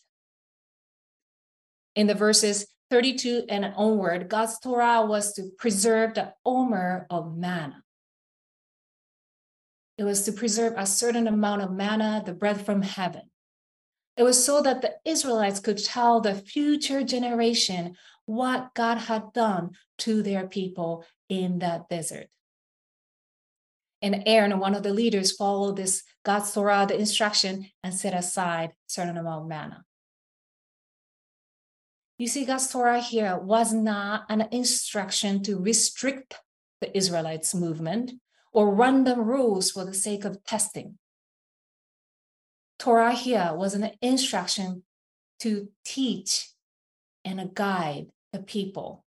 In 1.96 2.08
the 2.08 2.16
verses 2.16 2.66
32 2.90 3.46
and 3.50 3.66
onward, 3.76 4.30
God's 4.30 4.60
Torah 4.60 5.06
was 5.06 5.34
to 5.34 5.50
preserve 5.58 6.16
the 6.16 6.34
omer 6.46 7.06
of 7.10 7.38
manna. 7.38 7.84
It 9.98 10.04
was 10.04 10.24
to 10.24 10.32
preserve 10.32 10.74
a 10.78 10.86
certain 10.86 11.28
amount 11.28 11.62
of 11.62 11.72
manna, 11.72 12.24
the 12.26 12.34
bread 12.34 12.66
from 12.66 12.82
heaven. 12.82 13.24
It 14.18 14.24
was 14.24 14.44
so 14.44 14.62
that 14.62 14.82
the 14.82 14.96
Israelites 15.06 15.60
could 15.60 15.84
tell 15.84 16.20
the 16.20 16.36
future 16.36 17.04
generation 17.04 17.96
what 18.26 18.74
God 18.76 18.98
had 18.98 19.34
done 19.34 19.72
to 20.00 20.24
their 20.24 20.48
people 20.48 21.06
in 21.30 21.60
that 21.60 21.90
desert. 21.90 22.28
And 24.02 24.24
Aaron, 24.26 24.60
one 24.60 24.76
of 24.76 24.84
the 24.84 24.94
leaders, 24.94 25.36
followed 25.36 25.76
this 25.76 26.04
God's 26.24 26.54
Torah, 26.54 26.86
the 26.88 26.98
instruction, 26.98 27.70
and 27.84 27.94
set 27.94 28.14
aside 28.14 28.72
certain 28.88 29.18
amount 29.18 29.44
of 29.44 29.48
manna. 29.48 29.86
You 32.20 32.28
see, 32.28 32.44
God's 32.44 32.68
Torah 32.70 33.00
here 33.00 33.38
was 33.38 33.72
not 33.72 34.26
an 34.28 34.50
instruction 34.52 35.42
to 35.44 35.58
restrict 35.58 36.36
the 36.82 36.96
Israelites' 36.96 37.56
movement 37.56 38.12
or 38.52 38.76
random 38.76 39.22
rules 39.22 39.72
for 39.72 39.86
the 39.86 39.94
sake 39.94 40.26
of 40.26 40.44
testing. 40.44 40.98
Torah 42.78 43.14
here 43.14 43.54
was 43.54 43.74
an 43.74 43.92
instruction 44.02 44.84
to 45.40 45.70
teach 45.86 46.50
and 47.24 47.54
guide 47.54 48.08
the 48.34 48.40
people. 48.40 49.06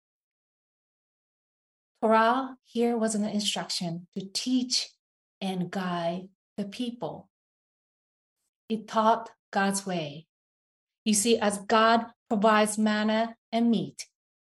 Torah 2.00 2.56
here 2.64 2.96
was 2.96 3.14
an 3.14 3.24
instruction 3.24 4.06
to 4.16 4.30
teach 4.32 4.88
and 5.42 5.70
guide 5.70 6.28
the 6.56 6.64
people. 6.64 7.28
It 8.70 8.88
taught 8.88 9.28
God's 9.50 9.84
way. 9.84 10.26
You 11.04 11.14
see, 11.14 11.38
as 11.38 11.58
God 11.58 12.06
provides 12.28 12.78
manna 12.78 13.36
and 13.52 13.70
meat. 13.70 14.06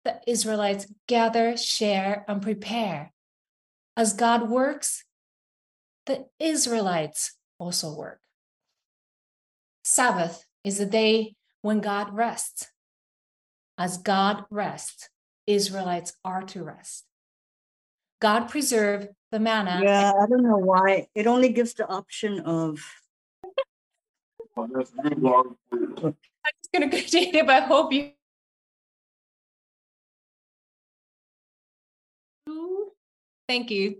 The 0.05 0.19
Israelites 0.27 0.88
gather, 1.07 1.57
share, 1.57 2.25
and 2.27 2.41
prepare. 2.41 3.13
As 3.95 4.13
God 4.13 4.50
works, 4.50 5.05
the 6.05 6.25
Israelites 6.39 7.38
also 7.57 7.93
work. 7.93 8.19
Sabbath 9.83 10.45
is 10.63 10.77
the 10.77 10.86
day 10.86 11.36
when 11.62 11.79
God 11.79 12.13
rests. 12.13 12.67
As 13.77 13.98
God 13.98 14.45
rests, 14.50 15.10
Israelites 15.48 16.13
are 16.24 16.43
to 16.43 16.63
rest. 16.63 17.05
God 18.22 18.50
preserve 18.50 19.07
the 19.31 19.39
manna. 19.39 19.81
Yeah, 19.83 20.13
I 20.22 20.27
don't 20.27 20.43
know 20.43 20.57
why. 20.57 21.07
It 21.15 21.27
only 21.27 21.50
gives 21.50 21.74
the 21.74 21.88
option 21.88 22.39
of. 22.41 22.79
I'm 26.45 26.53
just 26.62 26.71
going 26.73 26.89
to 26.91 26.97
continue, 26.97 27.43
but 27.43 27.63
I 27.63 27.65
hope 27.65 27.93
you. 27.93 28.12
Thank 33.47 33.71
you. 33.71 33.97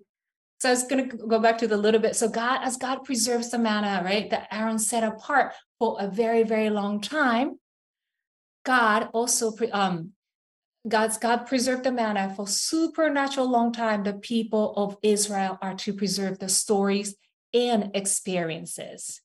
So 0.60 0.70
I 0.70 0.72
was 0.72 0.84
going 0.84 1.10
to 1.10 1.18
go 1.18 1.40
back 1.40 1.58
to 1.58 1.68
the 1.68 1.76
little 1.76 2.00
bit. 2.00 2.16
So 2.16 2.30
God, 2.30 2.62
as 2.64 2.78
God 2.78 3.04
preserves 3.04 3.52
the 3.52 3.60
manna, 3.60 4.02
right, 4.04 4.30
that 4.30 4.48
Aaron 4.50 4.80
set 4.80 5.04
apart 5.04 5.54
for 5.78 5.98
a 6.00 6.08
very, 6.08 6.44
very 6.44 6.70
long 6.70 7.02
time, 7.02 7.60
God 8.64 9.10
also, 9.14 9.54
um, 9.74 10.12
God's 10.88 11.18
God 11.18 11.48
preserved 11.48 11.84
the 11.84 11.92
manna 11.92 12.34
for 12.36 12.48
supernatural 12.48 13.50
long 13.50 13.74
time. 13.74 14.04
The 14.04 14.14
people 14.14 14.74
of 14.78 14.98
Israel 15.02 15.58
are 15.62 15.76
to 15.76 15.94
preserve 15.94 16.40
the 16.40 16.50
stories 16.50 17.16
and 17.54 17.92
experiences. 17.94 19.22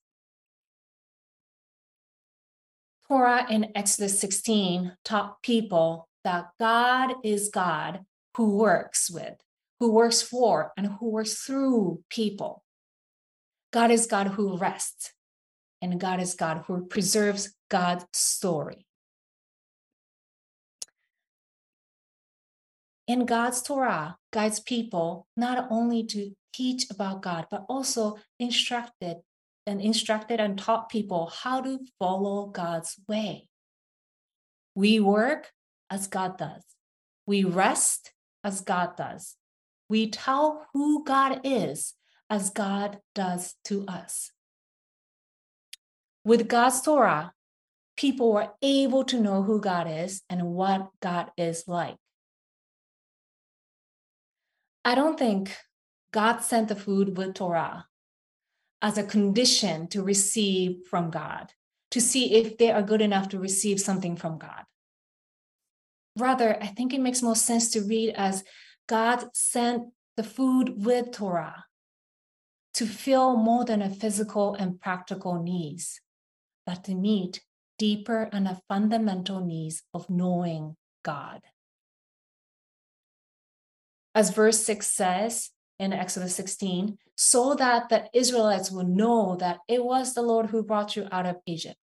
Torah 3.08 3.46
in 3.48 3.72
Exodus 3.74 4.20
16 4.20 4.96
taught 5.02 5.42
people 5.42 6.08
that 6.24 6.48
God 6.60 7.14
is 7.24 7.48
God 7.48 8.00
who 8.36 8.56
works 8.56 9.10
with, 9.10 9.34
who 9.80 9.92
works 9.92 10.20
for, 10.20 10.72
and 10.76 10.86
who 10.86 11.08
works 11.08 11.34
through 11.34 12.02
people. 12.10 12.62
God 13.72 13.90
is 13.90 14.06
God 14.06 14.28
who 14.28 14.58
rests, 14.58 15.12
and 15.80 15.98
God 15.98 16.20
is 16.20 16.34
God 16.34 16.64
who 16.66 16.84
preserves 16.86 17.54
God's 17.70 18.04
story. 18.12 18.86
In 23.06 23.24
God's 23.24 23.62
Torah 23.62 24.18
guides 24.34 24.60
people 24.60 25.26
not 25.34 25.66
only 25.70 26.04
to 26.04 26.32
teach 26.52 26.90
about 26.90 27.22
God, 27.22 27.46
but 27.50 27.64
also 27.70 28.18
instructed 28.38 29.18
and 29.68 29.82
instructed 29.82 30.40
and 30.40 30.58
taught 30.58 30.88
people 30.88 31.30
how 31.42 31.60
to 31.60 31.78
follow 31.98 32.46
God's 32.46 32.96
way. 33.06 33.48
We 34.74 34.98
work 34.98 35.52
as 35.90 36.06
God 36.06 36.38
does, 36.38 36.64
we 37.26 37.44
rest 37.44 38.12
as 38.42 38.62
God 38.62 38.96
does, 38.96 39.36
we 39.88 40.10
tell 40.10 40.66
who 40.72 41.04
God 41.04 41.40
is 41.44 41.94
as 42.30 42.50
God 42.50 43.00
does 43.14 43.54
to 43.64 43.84
us. 43.86 44.32
With 46.24 46.48
God's 46.48 46.80
Torah, 46.80 47.32
people 47.96 48.32
were 48.32 48.50
able 48.62 49.04
to 49.04 49.20
know 49.20 49.42
who 49.42 49.60
God 49.60 49.86
is 49.90 50.22
and 50.30 50.42
what 50.48 50.88
God 51.00 51.30
is 51.36 51.64
like. 51.66 51.96
I 54.84 54.94
don't 54.94 55.18
think 55.18 55.54
God 56.12 56.38
sent 56.38 56.68
the 56.68 56.76
food 56.76 57.18
with 57.18 57.34
Torah 57.34 57.87
as 58.80 58.98
a 58.98 59.02
condition 59.02 59.88
to 59.88 60.02
receive 60.02 60.86
from 60.88 61.10
God, 61.10 61.52
to 61.90 62.00
see 62.00 62.34
if 62.34 62.58
they 62.58 62.70
are 62.70 62.82
good 62.82 63.02
enough 63.02 63.28
to 63.30 63.38
receive 63.38 63.80
something 63.80 64.16
from 64.16 64.38
God. 64.38 64.64
Rather, 66.16 66.62
I 66.62 66.66
think 66.66 66.92
it 66.92 67.00
makes 67.00 67.22
more 67.22 67.36
sense 67.36 67.70
to 67.70 67.80
read 67.80 68.14
as 68.16 68.44
God 68.88 69.24
sent 69.34 69.84
the 70.16 70.22
food 70.22 70.84
with 70.84 71.12
Torah 71.12 71.64
to 72.74 72.86
fill 72.86 73.36
more 73.36 73.64
than 73.64 73.82
a 73.82 73.90
physical 73.90 74.54
and 74.54 74.80
practical 74.80 75.42
needs, 75.42 76.00
but 76.66 76.84
to 76.84 76.94
meet 76.94 77.42
deeper 77.78 78.28
and 78.32 78.46
a 78.46 78.60
fundamental 78.68 79.40
needs 79.44 79.82
of 79.94 80.10
knowing 80.10 80.76
God. 81.04 81.40
As 84.14 84.30
verse 84.30 84.64
6 84.64 84.86
says, 84.86 85.50
in 85.78 85.92
Exodus 85.92 86.34
16, 86.36 86.98
so 87.16 87.54
that 87.54 87.88
the 87.88 88.08
Israelites 88.12 88.70
would 88.70 88.88
know 88.88 89.36
that 89.36 89.58
it 89.68 89.84
was 89.84 90.14
the 90.14 90.22
Lord 90.22 90.46
who 90.46 90.62
brought 90.62 90.96
you 90.96 91.06
out 91.12 91.26
of 91.26 91.36
Egypt. 91.46 91.76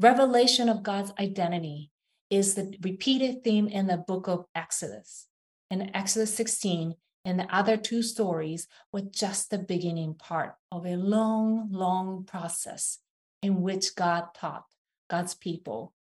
Revelation 0.00 0.68
of 0.68 0.82
God's 0.82 1.12
identity 1.18 1.90
is 2.30 2.54
the 2.54 2.74
repeated 2.82 3.42
theme 3.42 3.68
in 3.68 3.86
the 3.86 3.96
book 3.96 4.28
of 4.28 4.44
Exodus. 4.54 5.26
In 5.70 5.94
Exodus 5.94 6.34
16 6.34 6.94
and 7.24 7.38
the 7.38 7.54
other 7.54 7.76
two 7.76 8.02
stories 8.02 8.68
were 8.92 9.02
just 9.02 9.50
the 9.50 9.58
beginning 9.58 10.14
part 10.14 10.54
of 10.70 10.86
a 10.86 10.96
long, 10.96 11.68
long 11.70 12.24
process 12.24 12.98
in 13.42 13.60
which 13.60 13.94
God 13.94 14.28
taught 14.34 14.64
God's 15.10 15.34
people 15.34 15.92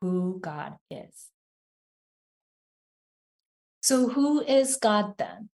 who 0.00 0.38
God 0.40 0.74
is. 0.90 1.30
So, 3.82 4.08
who 4.08 4.42
is 4.42 4.76
God 4.76 5.16
then? 5.16 5.48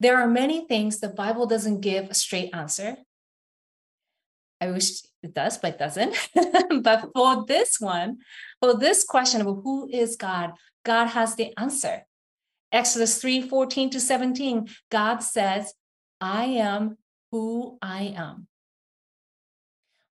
There 0.00 0.16
are 0.16 0.28
many 0.28 0.66
things 0.66 0.98
the 0.98 1.08
Bible 1.08 1.46
doesn't 1.46 1.80
give 1.80 2.10
a 2.10 2.14
straight 2.14 2.50
answer. 2.52 2.96
I 4.60 4.70
wish 4.70 5.02
it 5.22 5.34
does, 5.34 5.58
but 5.58 5.74
it 5.74 5.78
doesn't. 5.78 6.16
but 6.82 7.10
for 7.14 7.44
this 7.46 7.80
one, 7.80 8.18
for 8.60 8.74
this 8.74 9.04
question 9.04 9.40
of 9.40 9.46
who 9.62 9.88
is 9.92 10.16
God, 10.16 10.52
God 10.84 11.06
has 11.08 11.34
the 11.36 11.52
answer. 11.58 12.06
Exodus 12.72 13.20
3 13.20 13.42
14 13.42 13.90
to 13.90 14.00
17, 14.00 14.68
God 14.90 15.18
says, 15.18 15.74
I 16.20 16.44
am 16.44 16.98
who 17.30 17.78
I 17.80 18.14
am. 18.16 18.48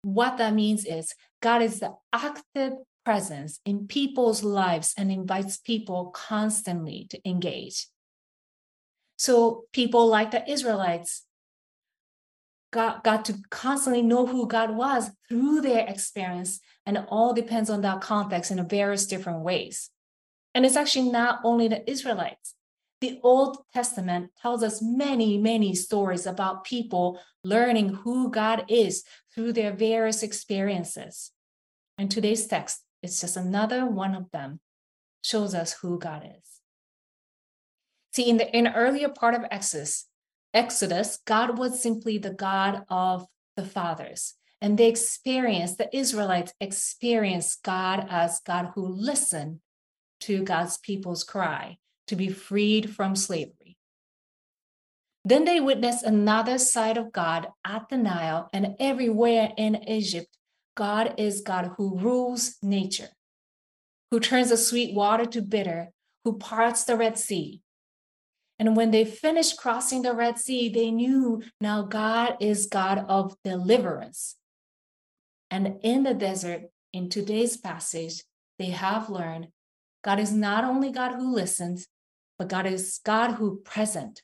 What 0.02 0.38
that 0.38 0.54
means 0.54 0.84
is 0.84 1.14
God 1.40 1.62
is 1.62 1.80
the 1.80 1.94
active 2.12 2.74
presence 3.04 3.60
in 3.64 3.86
people's 3.86 4.42
lives 4.42 4.94
and 4.96 5.10
invites 5.10 5.58
people 5.58 6.06
constantly 6.14 7.06
to 7.10 7.28
engage. 7.28 7.86
So 9.20 9.64
people 9.74 10.06
like 10.06 10.30
the 10.30 10.50
Israelites 10.50 11.26
got, 12.72 13.04
got 13.04 13.26
to 13.26 13.34
constantly 13.50 14.00
know 14.00 14.24
who 14.24 14.48
God 14.48 14.74
was 14.74 15.10
through 15.28 15.60
their 15.60 15.86
experience. 15.86 16.58
And 16.86 16.96
it 16.96 17.04
all 17.10 17.34
depends 17.34 17.68
on 17.68 17.82
that 17.82 18.00
context 18.00 18.50
in 18.50 18.66
various 18.66 19.06
different 19.06 19.40
ways. 19.40 19.90
And 20.54 20.64
it's 20.64 20.74
actually 20.74 21.10
not 21.10 21.40
only 21.44 21.68
the 21.68 21.88
Israelites. 21.88 22.54
The 23.02 23.20
Old 23.22 23.58
Testament 23.74 24.30
tells 24.40 24.62
us 24.62 24.80
many, 24.80 25.36
many 25.36 25.74
stories 25.74 26.24
about 26.24 26.64
people 26.64 27.20
learning 27.44 27.90
who 27.90 28.30
God 28.30 28.64
is 28.70 29.04
through 29.34 29.52
their 29.52 29.74
various 29.74 30.22
experiences. 30.22 31.30
And 31.98 32.10
today's 32.10 32.46
text 32.46 32.86
is 33.02 33.20
just 33.20 33.36
another 33.36 33.84
one 33.84 34.14
of 34.14 34.30
them, 34.30 34.60
shows 35.22 35.54
us 35.54 35.74
who 35.74 35.98
God 35.98 36.22
is. 36.24 36.59
See, 38.12 38.28
in 38.28 38.38
the 38.38 38.56
in 38.56 38.68
earlier 38.68 39.08
part 39.08 39.34
of 39.34 39.44
Exodus, 39.50 40.06
Exodus, 40.52 41.18
God 41.24 41.58
was 41.58 41.80
simply 41.80 42.18
the 42.18 42.34
God 42.34 42.84
of 42.88 43.26
the 43.56 43.64
fathers. 43.64 44.34
And 44.60 44.76
they 44.76 44.88
experienced, 44.88 45.78
the 45.78 45.94
Israelites 45.96 46.52
experienced 46.60 47.62
God 47.62 48.06
as 48.10 48.40
God 48.44 48.72
who 48.74 48.86
listened 48.86 49.60
to 50.20 50.42
God's 50.42 50.76
people's 50.78 51.24
cry 51.24 51.78
to 52.08 52.16
be 52.16 52.28
freed 52.28 52.94
from 52.94 53.16
slavery. 53.16 53.78
Then 55.24 55.44
they 55.44 55.60
witnessed 55.60 56.04
another 56.04 56.58
side 56.58 56.96
of 56.96 57.12
God 57.12 57.48
at 57.64 57.88
the 57.88 57.96
Nile 57.96 58.48
and 58.52 58.74
everywhere 58.78 59.52
in 59.56 59.88
Egypt. 59.88 60.36
God 60.74 61.14
is 61.18 61.42
God 61.42 61.72
who 61.76 61.98
rules 61.98 62.56
nature, 62.62 63.10
who 64.10 64.20
turns 64.20 64.48
the 64.48 64.56
sweet 64.56 64.94
water 64.94 65.26
to 65.26 65.42
bitter, 65.42 65.90
who 66.24 66.38
parts 66.38 66.84
the 66.84 66.96
Red 66.96 67.18
Sea, 67.18 67.60
and 68.60 68.76
when 68.76 68.90
they 68.90 69.06
finished 69.06 69.56
crossing 69.56 70.02
the 70.02 70.12
Red 70.12 70.38
Sea, 70.38 70.68
they 70.68 70.90
knew 70.90 71.42
now 71.62 71.80
God 71.80 72.36
is 72.40 72.66
God 72.66 73.06
of 73.08 73.34
deliverance. 73.42 74.36
And 75.50 75.78
in 75.82 76.02
the 76.02 76.12
desert, 76.12 76.64
in 76.92 77.08
today's 77.08 77.56
passage, 77.56 78.22
they 78.58 78.66
have 78.66 79.08
learned 79.08 79.48
God 80.04 80.20
is 80.20 80.30
not 80.30 80.64
only 80.64 80.92
God 80.92 81.12
who 81.12 81.32
listens, 81.32 81.86
but 82.38 82.48
God 82.48 82.66
is 82.66 83.00
God 83.02 83.32
who 83.32 83.60
present, 83.64 84.20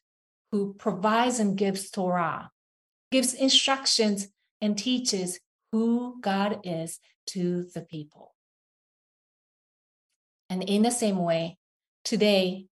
who 0.52 0.74
provides 0.74 1.38
and 1.38 1.56
gives 1.56 1.90
Torah, 1.90 2.50
gives 3.10 3.32
instructions 3.32 4.28
and 4.60 4.76
teaches 4.76 5.40
who 5.72 6.20
God 6.20 6.60
is 6.62 6.98
to 7.28 7.64
the 7.74 7.80
people. 7.80 8.34
And 10.50 10.62
in 10.62 10.82
the 10.82 10.90
same 10.90 11.16
way, 11.16 11.56
today 12.04 12.66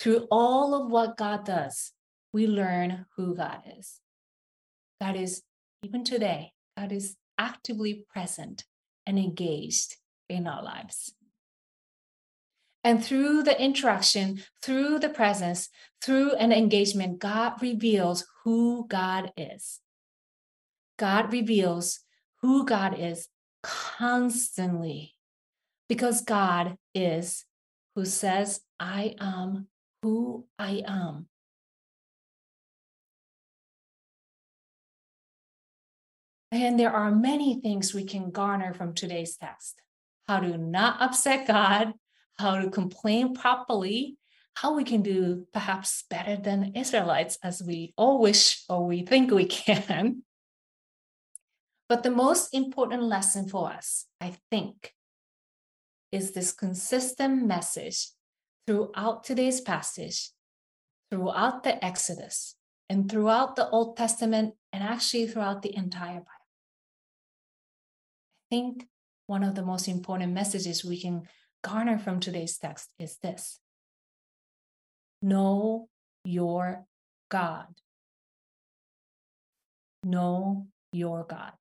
through 0.00 0.26
all 0.30 0.74
of 0.74 0.90
what 0.90 1.16
God 1.16 1.44
does, 1.44 1.92
we 2.32 2.46
learn 2.46 3.06
who 3.16 3.34
God 3.34 3.62
is. 3.78 4.00
God 5.00 5.16
is, 5.16 5.42
even 5.82 6.04
today, 6.04 6.52
God 6.76 6.92
is 6.92 7.16
actively 7.38 8.04
present 8.12 8.64
and 9.06 9.18
engaged 9.18 9.96
in 10.28 10.46
our 10.46 10.62
lives. 10.62 11.14
And 12.82 13.02
through 13.02 13.44
the 13.44 13.60
interaction, 13.60 14.42
through 14.62 14.98
the 14.98 15.08
presence, 15.08 15.70
through 16.02 16.34
an 16.34 16.52
engagement, 16.52 17.18
God 17.18 17.62
reveals 17.62 18.26
who 18.44 18.86
God 18.88 19.32
is. 19.36 19.80
God 20.98 21.32
reveals 21.32 22.00
who 22.42 22.66
God 22.66 22.98
is 22.98 23.28
constantly 23.62 25.14
because 25.88 26.20
God 26.20 26.76
is 26.94 27.44
who 27.94 28.04
says, 28.04 28.60
I 28.78 29.14
am 29.18 29.68
who 30.04 30.44
I 30.58 30.82
am. 30.86 31.28
And 36.52 36.78
there 36.78 36.92
are 36.92 37.10
many 37.10 37.58
things 37.62 37.94
we 37.94 38.04
can 38.04 38.30
garner 38.30 38.74
from 38.74 38.92
today's 38.92 39.38
text 39.38 39.80
how 40.28 40.40
to 40.40 40.58
not 40.58 41.00
upset 41.00 41.46
God, 41.46 41.94
how 42.38 42.60
to 42.60 42.68
complain 42.70 43.34
properly, 43.34 44.18
how 44.54 44.74
we 44.74 44.84
can 44.84 45.00
do 45.00 45.46
perhaps 45.54 46.04
better 46.10 46.36
than 46.36 46.72
Israelites 46.74 47.38
as 47.42 47.62
we 47.62 47.94
all 47.96 48.18
wish 48.20 48.62
or 48.68 48.86
we 48.86 49.06
think 49.06 49.30
we 49.30 49.46
can. 49.64 50.22
But 51.88 52.02
the 52.02 52.10
most 52.10 52.52
important 52.52 53.02
lesson 53.02 53.48
for 53.48 53.72
us, 53.72 54.04
I 54.20 54.36
think, 54.50 54.92
is 56.12 56.32
this 56.32 56.52
consistent 56.52 57.46
message 57.46 58.08
throughout 58.66 59.24
today's 59.24 59.60
passage, 59.60 60.30
throughout 61.10 61.62
the 61.62 61.84
Exodus, 61.84 62.56
and 62.88 63.10
throughout 63.10 63.56
the 63.56 63.68
Old 63.68 63.96
Testament, 63.96 64.54
and 64.72 64.82
actually 64.82 65.26
throughout 65.26 65.62
the 65.62 65.74
entire 65.74 66.20
Bible. 66.20 66.28
I 68.50 68.56
think 68.56 68.86
one 69.26 69.42
of 69.42 69.54
the 69.54 69.62
most 69.62 69.88
important 69.88 70.32
messages 70.32 70.84
we 70.84 71.00
can 71.00 71.22
garner 71.62 71.98
from 71.98 72.20
today's 72.20 72.58
text 72.58 72.90
is 72.98 73.16
this 73.22 73.60
Know 75.22 75.88
your 76.24 76.84
God. 77.30 77.66
Know 80.04 80.66
your 80.92 81.24
God. 81.24 81.52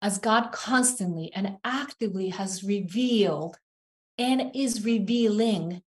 As 0.00 0.18
God 0.18 0.52
constantly 0.52 1.30
and 1.34 1.58
actively 1.64 2.30
has 2.30 2.64
revealed 2.64 3.58
and 4.18 4.50
is 4.54 4.84
revealing 4.84 5.82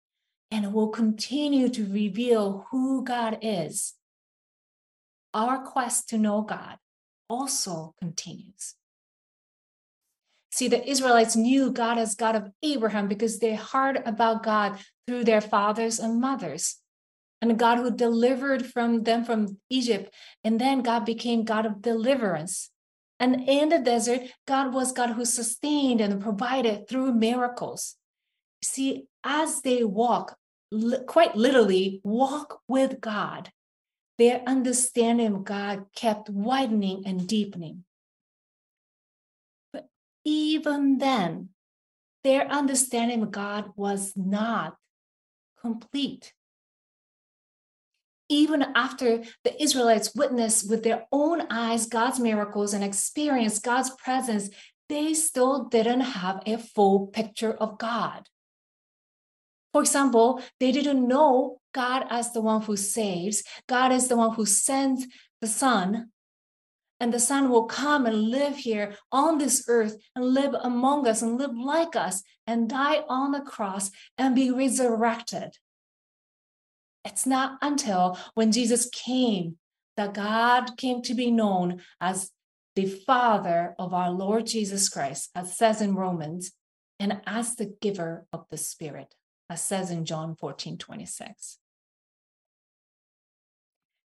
and 0.51 0.73
will 0.73 0.89
continue 0.89 1.69
to 1.69 1.91
reveal 1.91 2.67
who 2.69 3.03
God 3.03 3.39
is. 3.41 3.95
Our 5.33 5.59
quest 5.59 6.09
to 6.09 6.17
know 6.17 6.41
God 6.41 6.77
also 7.29 7.93
continues. 7.99 8.75
See, 10.51 10.67
the 10.67 10.87
Israelites 10.87 11.35
knew 11.35 11.71
God 11.71 11.97
as 11.97 12.15
God 12.15 12.35
of 12.35 12.51
Abraham 12.63 13.07
because 13.07 13.39
they 13.39 13.55
heard 13.55 14.01
about 14.05 14.43
God 14.43 14.79
through 15.07 15.23
their 15.23 15.41
fathers 15.41 15.99
and 15.99 16.19
mothers. 16.19 16.77
And 17.41 17.57
God 17.57 17.77
who 17.77 17.91
delivered 17.91 18.65
from 18.65 19.03
them 19.03 19.23
from 19.23 19.59
Egypt. 19.69 20.13
And 20.43 20.59
then 20.59 20.81
God 20.81 21.05
became 21.05 21.45
God 21.45 21.65
of 21.65 21.81
deliverance. 21.81 22.71
And 23.19 23.47
in 23.47 23.69
the 23.69 23.79
desert, 23.79 24.21
God 24.45 24.73
was 24.73 24.91
God 24.91 25.11
who 25.11 25.23
sustained 25.23 26.01
and 26.01 26.21
provided 26.21 26.89
through 26.89 27.13
miracles 27.13 27.95
see, 28.63 29.05
as 29.23 29.61
they 29.61 29.83
walk, 29.83 30.37
quite 31.07 31.35
literally, 31.35 32.01
walk 32.03 32.61
with 32.67 33.01
God, 33.01 33.51
their 34.17 34.41
understanding 34.45 35.33
of 35.33 35.43
God 35.45 35.85
kept 35.95 36.29
widening 36.29 37.03
and 37.05 37.27
deepening. 37.27 37.85
But 39.71 39.87
even 40.25 40.97
then, 40.97 41.49
their 42.23 42.47
understanding 42.47 43.21
of 43.23 43.31
God 43.31 43.71
was 43.75 44.13
not 44.15 44.75
complete. 45.61 46.33
Even 48.27 48.61
after 48.75 49.23
the 49.43 49.61
Israelites 49.61 50.13
witnessed 50.13 50.69
with 50.69 50.83
their 50.83 51.05
own 51.11 51.47
eyes 51.49 51.87
God's 51.87 52.19
miracles 52.19 52.73
and 52.73 52.83
experienced 52.83 53.63
God's 53.63 53.89
presence, 53.91 54.49
they 54.87 55.13
still 55.13 55.65
didn't 55.65 56.01
have 56.01 56.41
a 56.45 56.57
full 56.57 57.07
picture 57.07 57.53
of 57.53 57.79
God. 57.79 58.27
For 59.71 59.81
example, 59.81 60.41
they 60.59 60.71
didn't 60.71 61.07
know 61.07 61.59
God 61.73 62.05
as 62.09 62.33
the 62.33 62.41
one 62.41 62.61
who 62.61 62.75
saves. 62.75 63.43
God 63.67 63.91
is 63.91 64.07
the 64.07 64.17
one 64.17 64.33
who 64.33 64.45
sends 64.45 65.05
the 65.41 65.47
Son, 65.47 66.11
and 66.99 67.13
the 67.13 67.19
Son 67.19 67.49
will 67.49 67.65
come 67.65 68.05
and 68.05 68.29
live 68.29 68.57
here 68.57 68.95
on 69.11 69.37
this 69.37 69.63
earth 69.67 69.95
and 70.15 70.25
live 70.25 70.53
among 70.61 71.07
us 71.07 71.21
and 71.21 71.37
live 71.37 71.55
like 71.55 71.95
us 71.95 72.23
and 72.45 72.69
die 72.69 73.03
on 73.07 73.31
the 73.31 73.39
cross 73.39 73.91
and 74.17 74.35
be 74.35 74.51
resurrected. 74.51 75.57
It's 77.05 77.25
not 77.25 77.57
until 77.61 78.17
when 78.33 78.51
Jesus 78.51 78.89
came 78.91 79.57
that 79.95 80.13
God 80.13 80.75
came 80.77 81.01
to 81.03 81.13
be 81.13 81.31
known 81.31 81.81
as 82.01 82.31
the 82.75 82.85
Father 82.85 83.75
of 83.79 83.93
our 83.93 84.11
Lord 84.11 84.45
Jesus 84.45 84.89
Christ, 84.89 85.29
as 85.35 85.57
says 85.57 85.81
in 85.81 85.95
Romans, 85.95 86.51
and 86.99 87.21
as 87.25 87.55
the 87.55 87.73
giver 87.81 88.25
of 88.33 88.45
the 88.49 88.57
Spirit 88.57 89.15
as 89.49 89.63
says 89.63 89.91
in 89.91 90.05
John 90.05 90.35
14 90.35 90.77
26. 90.77 91.57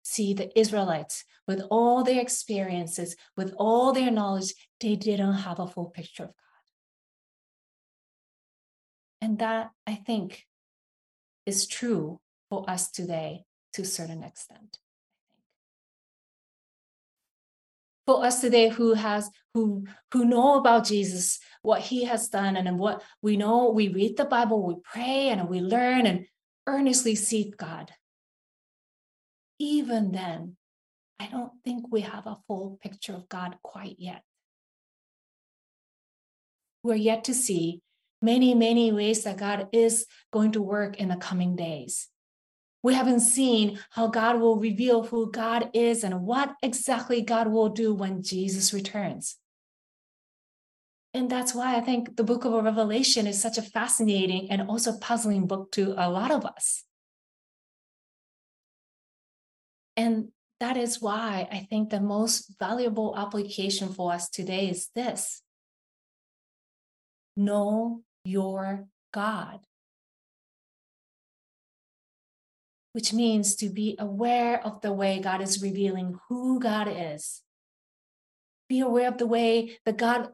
See, 0.04 0.34
the 0.34 0.58
Israelites, 0.58 1.24
with 1.46 1.62
all 1.70 2.02
their 2.04 2.20
experiences, 2.20 3.16
with 3.36 3.54
all 3.56 3.92
their 3.92 4.10
knowledge, 4.10 4.54
they 4.80 4.96
didn't 4.96 5.32
have 5.32 5.58
a 5.58 5.66
full 5.66 5.86
picture 5.86 6.24
of 6.24 6.28
God. 6.30 6.36
And 9.22 9.38
that, 9.38 9.70
I 9.86 9.94
think, 9.94 10.44
is 11.46 11.66
true 11.66 12.20
for 12.50 12.68
us 12.68 12.90
today 12.90 13.44
to 13.74 13.82
a 13.82 13.86
certain 13.86 14.22
extent 14.22 14.78
for 18.06 18.24
us 18.24 18.40
today 18.40 18.68
who 18.68 18.94
has 18.94 19.30
who 19.54 19.84
who 20.12 20.24
know 20.24 20.58
about 20.58 20.84
Jesus, 20.84 21.38
what 21.62 21.80
he 21.80 22.04
has 22.04 22.28
done, 22.28 22.56
and 22.56 22.78
what 22.78 23.02
we 23.22 23.36
know, 23.36 23.70
we 23.70 23.88
read 23.88 24.16
the 24.16 24.24
Bible, 24.24 24.62
we 24.62 24.76
pray, 24.82 25.28
and 25.28 25.48
we 25.48 25.60
learn 25.60 26.06
and 26.06 26.26
earnestly 26.66 27.14
seek 27.14 27.56
God. 27.56 27.92
even 29.62 30.10
then, 30.10 30.56
I 31.20 31.28
don't 31.28 31.52
think 31.64 31.86
we 31.90 32.00
have 32.00 32.26
a 32.26 32.38
full 32.48 32.78
picture 32.82 33.14
of 33.14 33.28
God 33.28 33.56
quite 33.62 33.96
yet. 33.98 34.22
We're 36.82 36.96
yet 36.96 37.24
to 37.24 37.34
see 37.34 37.80
many, 38.20 38.54
many 38.54 38.90
ways 38.90 39.22
that 39.22 39.36
God 39.36 39.68
is 39.72 40.06
going 40.32 40.52
to 40.52 40.62
work 40.62 40.96
in 40.98 41.08
the 41.08 41.16
coming 41.16 41.54
days. 41.54 42.08
We 42.82 42.94
haven't 42.94 43.20
seen 43.20 43.78
how 43.90 44.08
God 44.08 44.40
will 44.40 44.56
reveal 44.56 45.04
who 45.04 45.30
God 45.30 45.70
is 45.74 46.02
and 46.02 46.22
what 46.22 46.54
exactly 46.60 47.22
God 47.22 47.46
will 47.46 47.68
do 47.68 47.94
when 47.94 48.24
Jesus 48.24 48.74
returns. 48.74 49.36
And 51.14 51.28
that's 51.28 51.54
why 51.54 51.76
I 51.76 51.80
think 51.80 52.16
the 52.16 52.24
book 52.24 52.44
of 52.44 52.52
Revelation 52.64 53.26
is 53.26 53.40
such 53.40 53.58
a 53.58 53.62
fascinating 53.62 54.50
and 54.50 54.62
also 54.62 54.98
puzzling 54.98 55.46
book 55.46 55.70
to 55.72 55.94
a 55.98 56.08
lot 56.08 56.30
of 56.30 56.46
us. 56.46 56.84
And 59.96 60.28
that 60.58 60.76
is 60.76 61.02
why 61.02 61.48
I 61.52 61.66
think 61.68 61.90
the 61.90 62.00
most 62.00 62.54
valuable 62.58 63.14
application 63.16 63.92
for 63.92 64.12
us 64.12 64.30
today 64.30 64.70
is 64.70 64.88
this 64.94 65.42
know 67.36 68.02
your 68.24 68.86
God, 69.12 69.60
which 72.92 73.12
means 73.12 73.56
to 73.56 73.68
be 73.68 73.96
aware 73.98 74.64
of 74.64 74.80
the 74.80 74.92
way 74.92 75.18
God 75.18 75.42
is 75.42 75.60
revealing 75.60 76.18
who 76.28 76.58
God 76.58 76.88
is. 76.88 77.42
Be 78.68 78.80
aware 78.80 79.08
of 79.08 79.18
the 79.18 79.26
way 79.26 79.78
that 79.84 79.98
God 79.98 80.30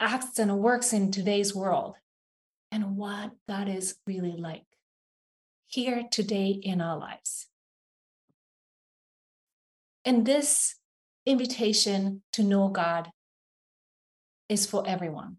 acts 0.00 0.38
and 0.38 0.58
works 0.58 0.92
in 0.92 1.12
today's 1.12 1.54
world 1.54 1.96
and 2.72 2.96
what 2.96 3.32
God 3.46 3.68
is 3.68 3.96
really 4.06 4.36
like 4.36 4.64
here 5.66 6.04
today 6.10 6.48
in 6.48 6.80
our 6.80 6.98
lives. 6.98 7.46
And 10.04 10.24
this 10.24 10.76
invitation 11.26 12.22
to 12.32 12.42
know 12.42 12.68
God 12.68 13.10
is 14.48 14.66
for 14.66 14.82
everyone. 14.86 15.36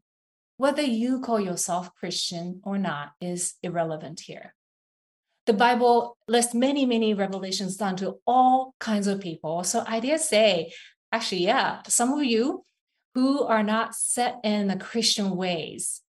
Whether 0.58 0.84
you 0.84 1.20
call 1.22 1.40
yourself 1.40 1.96
Christian 1.96 2.62
or 2.64 2.78
not 2.78 3.14
is 3.20 3.56
irrelevant 3.64 4.22
here. 4.22 4.54
The 5.48 5.54
Bible 5.54 6.18
lists 6.28 6.54
many, 6.54 6.86
many 6.86 7.16
revelations 7.16 7.76
done 7.76 7.96
to 7.98 8.18
all 8.28 8.76
kinds 8.80 9.08
of 9.08 9.20
people. 9.20 9.64
So 9.64 9.84
I 9.88 10.00
dare 10.00 10.20
say, 10.20 10.72
actually, 11.12 11.46
yeah, 11.46 11.82
some 11.88 12.14
of 12.14 12.24
you 12.24 12.64
who 13.14 13.44
are 13.44 13.64
not 13.64 13.96
set 13.96 14.40
in 14.44 14.68
the 14.68 14.78
Christian 14.78 15.36
ways 15.36 16.02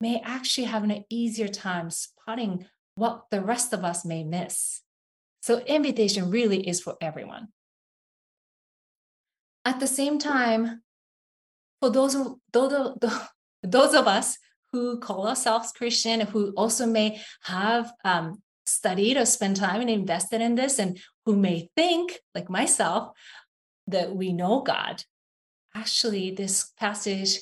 may 0.00 0.20
actually 0.24 0.64
have 0.64 0.84
an 0.84 1.04
easier 1.08 1.48
time 1.48 1.90
spotting 1.90 2.66
what 2.94 3.24
the 3.30 3.40
rest 3.40 3.72
of 3.72 3.84
us 3.84 4.04
may 4.04 4.22
miss. 4.22 4.82
So 5.42 5.58
invitation 5.60 6.30
really 6.30 6.66
is 6.66 6.80
for 6.80 6.96
everyone. 7.00 7.48
At 9.64 9.80
the 9.80 9.86
same 9.86 10.18
time, 10.18 10.82
for 11.80 11.90
those 11.90 12.14
of, 12.14 12.34
those, 12.52 12.96
those 13.62 13.94
of 13.94 14.06
us 14.06 14.38
who 14.72 14.98
call 14.98 15.28
ourselves 15.28 15.72
Christian, 15.72 16.20
who 16.20 16.52
also 16.56 16.86
may 16.86 17.20
have 17.42 17.92
um, 18.04 18.42
studied 18.66 19.16
or 19.16 19.24
spent 19.24 19.56
time 19.56 19.80
and 19.80 19.90
invested 19.90 20.40
in 20.40 20.54
this, 20.54 20.78
and 20.78 20.98
who 21.24 21.36
may 21.36 21.68
think, 21.76 22.18
like 22.34 22.50
myself, 22.50 23.10
that 23.86 24.14
we 24.14 24.32
know 24.32 24.62
God, 24.62 25.04
actually, 25.74 26.30
this 26.30 26.72
passage 26.78 27.40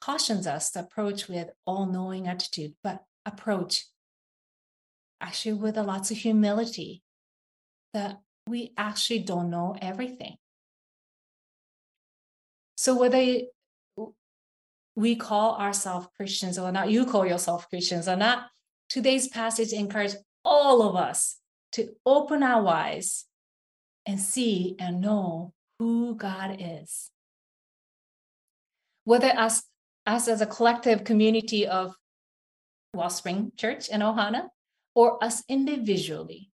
cautions 0.00 0.46
us 0.46 0.70
to 0.72 0.80
approach 0.80 1.28
with 1.28 1.50
all 1.66 1.86
knowing 1.86 2.26
attitude, 2.26 2.74
but 2.82 3.04
approach 3.24 3.84
actually 5.20 5.52
with 5.52 5.76
a 5.76 5.82
lots 5.82 6.10
of 6.10 6.16
humility 6.16 7.02
that 7.94 8.20
we 8.48 8.72
actually 8.76 9.20
don't 9.20 9.50
know 9.50 9.76
everything. 9.80 10.36
So 12.76 12.98
whether 12.98 13.42
we 14.96 15.14
call 15.14 15.56
ourselves 15.56 16.08
Christians 16.16 16.58
or 16.58 16.72
not, 16.72 16.90
you 16.90 17.06
call 17.06 17.24
yourself 17.24 17.70
Christians 17.70 18.08
or 18.08 18.16
not, 18.16 18.46
today's 18.88 19.28
passage 19.28 19.72
encourages 19.72 20.16
all 20.44 20.82
of 20.82 20.96
us 20.96 21.36
to 21.72 21.90
open 22.04 22.42
our 22.42 22.66
eyes 22.66 23.26
and 24.04 24.18
see 24.18 24.74
and 24.80 25.00
know 25.00 25.52
who 25.78 26.16
God 26.16 26.56
is. 26.58 27.11
Whether 29.04 29.28
us, 29.28 29.64
us 30.06 30.28
as 30.28 30.40
a 30.40 30.46
collective 30.46 31.04
community 31.04 31.66
of 31.66 31.94
Wellspring 32.94 33.52
Church 33.56 33.88
in 33.88 34.00
Ohana, 34.00 34.48
or 34.94 35.22
us 35.24 35.42
individually, 35.48 36.50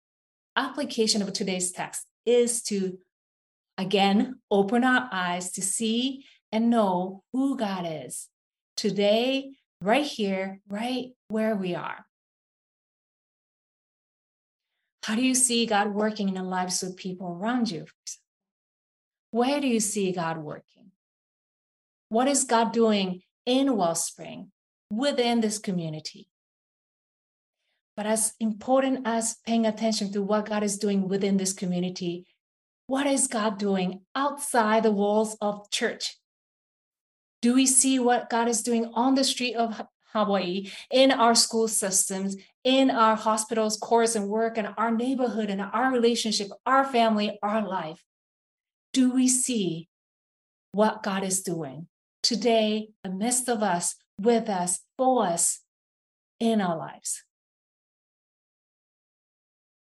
application 0.55 1.23
of 1.23 1.33
today's 1.33 1.73
text 1.73 2.05
is 2.25 2.63
to 2.65 2.99
again 3.79 4.41
open 4.51 4.85
our 4.85 5.09
eyes 5.13 5.53
to 5.53 5.63
see 5.63 6.25
and 6.53 6.71
know 6.71 7.23
who 7.33 7.57
God 7.57 7.87
is 7.89 8.29
today, 8.77 9.53
right 9.83 10.05
here, 10.05 10.61
right 10.69 11.09
where 11.29 11.57
we 11.57 11.75
are. 11.75 12.05
How 15.03 15.15
do 15.15 15.23
you 15.23 15.35
see 15.35 15.67
God 15.67 15.95
working 15.95 16.29
in 16.29 16.35
the 16.35 16.43
lives 16.43 16.83
of 16.83 16.97
people 16.97 17.29
around 17.29 17.71
you? 17.71 17.87
Where 19.31 19.61
do 19.61 19.67
you 19.67 19.81
see 19.81 20.13
God 20.13 20.39
working? 20.39 20.76
What 22.09 22.29
is 22.29 22.45
God 22.45 22.73
doing 22.73 23.23
in 23.45 23.77
Wellspring 23.77 24.53
within 24.91 25.41
this 25.41 25.59
community? 25.59 26.29
But 27.97 28.07
as 28.07 28.35
important 28.39 29.07
as 29.07 29.39
paying 29.45 29.67
attention 29.67 30.13
to 30.13 30.23
what 30.23 30.47
God 30.47 30.63
is 30.63 30.79
doing 30.79 31.09
within 31.09 31.37
this 31.37 31.53
community, 31.53 32.27
what 32.87 33.07
is 33.07 33.27
God 33.27 33.59
doing 33.59 34.03
outside 34.15 34.85
the 34.85 34.93
walls 34.93 35.37
of 35.41 35.71
church? 35.71 36.17
Do 37.43 37.55
we 37.55 37.67
see 37.67 37.99
what 37.99 38.31
God 38.31 38.49
is 38.49 38.63
doing 38.63 38.87
on 38.95 39.15
the 39.15 39.25
street 39.25 39.55
of 39.55 39.83
Hawaii, 40.13 40.71
in 40.91 41.11
our 41.11 41.35
school 41.35 41.69
systems, 41.69 42.37
in 42.65 42.91
our 42.91 43.17
hospitals, 43.17 43.77
course 43.77 44.15
and 44.15 44.29
work, 44.29 44.57
and 44.57 44.69
our 44.79 44.91
neighborhood, 44.91 45.51
and 45.51 45.61
our 45.61 45.91
relationship, 45.91 46.49
our 46.65 46.85
family, 46.85 47.39
our 47.43 47.67
life? 47.67 48.03
Do 48.93 49.11
we 49.11 49.27
see 49.29 49.89
what 50.73 51.03
God 51.03 51.25
is 51.25 51.43
doing 51.43 51.89
today, 52.27 52.89
amidst 53.05 53.49
of 53.49 53.63
us, 53.63 53.95
with 54.21 54.49
us, 54.49 54.81
for 54.99 55.27
us, 55.27 55.61
in 56.41 56.61
our 56.61 56.77
lives? 56.77 57.23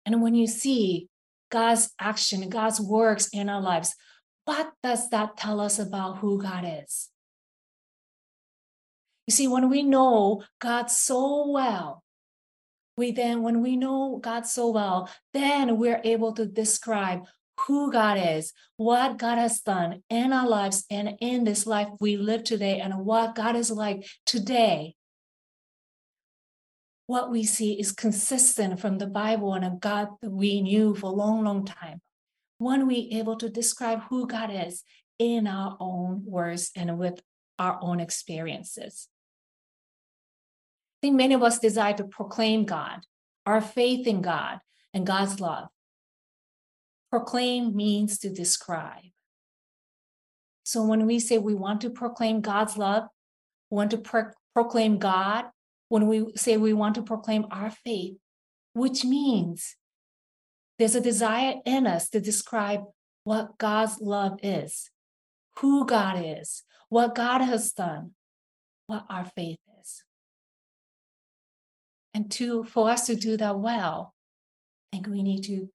And 0.04 0.20
when 0.22 0.34
you 0.34 0.46
see 0.46 1.08
God's 1.50 1.90
action, 2.00 2.48
God's 2.48 2.80
works 2.80 3.28
in 3.32 3.48
our 3.48 3.60
lives, 3.60 3.94
what 4.44 4.72
does 4.82 5.08
that 5.10 5.36
tell 5.36 5.60
us 5.60 5.78
about 5.78 6.18
who 6.18 6.42
God 6.42 6.64
is? 6.66 7.10
You 9.28 9.32
see, 9.32 9.46
when 9.46 9.70
we 9.70 9.84
know 9.84 10.42
God 10.60 10.90
so 10.90 11.48
well, 11.48 12.02
we 12.96 13.12
then, 13.12 13.42
when 13.42 13.62
we 13.62 13.76
know 13.76 14.18
God 14.20 14.46
so 14.46 14.70
well, 14.70 15.08
then 15.32 15.78
we're 15.78 16.00
able 16.02 16.32
to 16.32 16.44
describe 16.44 17.22
who 17.66 17.92
God 17.92 18.18
is, 18.20 18.52
what 18.76 19.18
God 19.18 19.38
has 19.38 19.60
done 19.60 20.02
in 20.10 20.32
our 20.32 20.48
lives 20.48 20.84
and 20.90 21.16
in 21.20 21.44
this 21.44 21.66
life 21.66 21.88
we 22.00 22.16
live 22.16 22.44
today, 22.44 22.80
and 22.80 23.04
what 23.04 23.34
God 23.34 23.56
is 23.56 23.70
like 23.70 24.06
today 24.26 24.94
what 27.12 27.30
we 27.30 27.44
see 27.44 27.78
is 27.78 27.92
consistent 27.92 28.80
from 28.80 28.96
the 28.96 29.06
Bible 29.06 29.52
and 29.52 29.66
a 29.66 29.76
God 29.78 30.08
that 30.22 30.30
we 30.30 30.62
knew 30.62 30.94
for 30.94 31.08
a 31.08 31.14
long, 31.14 31.44
long 31.44 31.66
time. 31.66 32.00
When 32.56 32.86
we 32.86 33.10
able 33.12 33.36
to 33.36 33.50
describe 33.50 34.04
who 34.08 34.26
God 34.26 34.50
is 34.50 34.82
in 35.18 35.46
our 35.46 35.76
own 35.78 36.22
words 36.24 36.70
and 36.74 36.98
with 36.98 37.20
our 37.58 37.78
own 37.82 38.00
experiences. 38.00 39.08
I 40.96 41.06
think 41.06 41.16
many 41.16 41.34
of 41.34 41.42
us 41.42 41.58
desire 41.58 41.92
to 41.94 42.04
proclaim 42.04 42.64
God, 42.64 43.00
our 43.44 43.60
faith 43.60 44.06
in 44.06 44.22
God 44.22 44.60
and 44.94 45.06
God's 45.06 45.38
love. 45.38 45.68
Proclaim 47.12 47.76
means 47.76 48.18
to 48.20 48.30
describe. 48.30 49.12
So 50.62 50.82
when 50.82 51.04
we 51.04 51.18
say 51.20 51.36
we 51.36 51.54
want 51.54 51.82
to 51.82 51.90
proclaim 51.90 52.40
God's 52.40 52.78
love, 52.78 53.04
we 53.70 53.76
want 53.76 53.90
to 53.90 53.98
pro- 53.98 54.30
proclaim 54.54 54.96
God 54.96 55.44
when 55.90 56.06
we 56.06 56.32
say 56.36 56.56
we 56.56 56.72
want 56.72 56.94
to 56.94 57.02
proclaim 57.02 57.44
our 57.50 57.70
faith, 57.70 58.16
which 58.72 59.04
means 59.04 59.76
there's 60.78 60.94
a 60.94 61.02
desire 61.02 61.56
in 61.66 61.86
us 61.86 62.08
to 62.08 62.18
describe 62.18 62.84
what 63.24 63.58
God's 63.58 64.00
love 64.00 64.38
is, 64.42 64.90
who 65.58 65.84
God 65.84 66.16
is, 66.24 66.62
what 66.88 67.14
God 67.14 67.42
has 67.42 67.72
done, 67.72 68.12
what 68.86 69.04
our 69.10 69.26
faith 69.26 69.58
is. 69.82 70.02
And 72.14 72.30
to 72.32 72.64
for 72.64 72.88
us 72.88 73.06
to 73.08 73.16
do 73.16 73.36
that 73.36 73.58
well, 73.58 74.14
I 74.90 74.96
think 74.96 75.08
we 75.08 75.22
need 75.22 75.44
to 75.44 75.68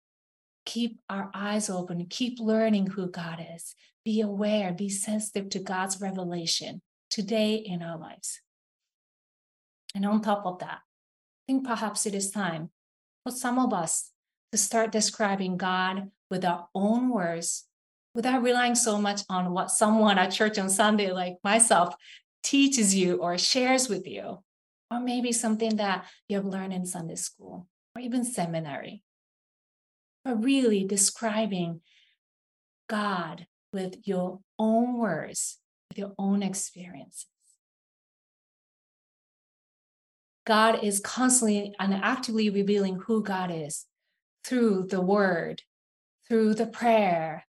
keep 0.68 1.00
our 1.10 1.32
eyes 1.34 1.70
open, 1.70 2.06
keep 2.10 2.40
learning 2.40 2.88
who 2.88 3.10
God 3.10 3.44
is, 3.56 3.74
be 4.04 4.20
aware, 4.20 4.74
be 4.74 4.90
sensitive 4.90 5.50
to 5.52 5.60
God's 5.60 6.02
revelation 6.02 6.82
today 7.10 7.56
in 7.56 7.82
our 7.82 7.98
lives. 7.98 8.42
And 9.96 10.06
on 10.06 10.22
top 10.22 10.46
of 10.46 10.60
that, 10.60 10.80
I 10.80 11.44
think 11.48 11.66
perhaps 11.66 12.06
it 12.06 12.14
is 12.14 12.32
time 12.32 12.70
for 13.24 13.32
some 13.32 13.58
of 13.58 13.74
us 13.74 14.12
to 14.52 14.58
start 14.58 14.92
describing 14.92 15.56
God 15.56 16.12
with 16.30 16.44
our 16.44 16.68
own 16.76 17.10
words 17.10 17.66
without 18.14 18.44
relying 18.44 18.76
so 18.76 19.00
much 19.00 19.22
on 19.30 19.54
what 19.54 19.72
someone 19.72 20.18
at 20.18 20.32
church 20.32 20.60
on 20.60 20.70
Sunday, 20.70 21.14
like 21.14 21.38
myself, 21.46 21.96
teaches 22.44 22.94
you 22.94 23.16
or 23.18 23.38
shares 23.38 23.88
with 23.88 24.06
you, 24.06 24.44
or 24.92 25.00
maybe 25.00 25.32
something 25.32 25.78
that 25.78 26.06
you 26.28 26.36
have 26.36 26.46
learned 26.46 26.74
in 26.74 26.86
Sunday 26.86 27.16
school 27.16 27.68
or 27.96 28.02
even 28.02 28.26
seminary. 28.26 29.04
But 30.28 30.44
really 30.44 30.84
describing 30.84 31.80
God 32.90 33.48
with 33.72 34.06
your 34.06 34.42
own 34.60 34.98
words, 34.98 35.60
with 35.88 36.00
your 36.00 36.12
own 36.20 36.44
experiences. 36.44 37.28
God 40.46 40.84
is 40.84 41.00
constantly 41.00 41.74
and 41.80 41.94
actively 41.94 42.50
revealing 42.50 43.00
who 43.06 43.24
God 43.24 43.52
is 43.54 43.86
through 44.44 44.88
the 44.90 45.00
word, 45.00 45.62
through 46.28 46.56
the 46.56 46.68
prayer, 46.68 47.46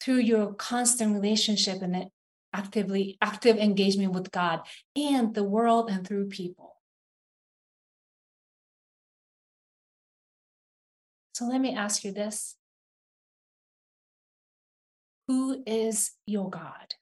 through 0.00 0.18
your 0.18 0.52
constant 0.52 1.14
relationship 1.14 1.80
and 1.80 2.06
actively 2.52 3.18
active 3.22 3.56
engagement 3.56 4.14
with 4.14 4.32
God 4.32 4.62
and 4.96 5.32
the 5.32 5.44
world 5.44 5.90
and 5.90 6.04
through 6.04 6.26
people. 6.26 6.65
So 11.36 11.44
let 11.44 11.60
me 11.60 11.74
ask 11.74 12.02
you 12.02 12.12
this. 12.12 12.56
Who 15.28 15.62
is 15.66 16.12
your 16.26 16.48
God? 16.48 16.94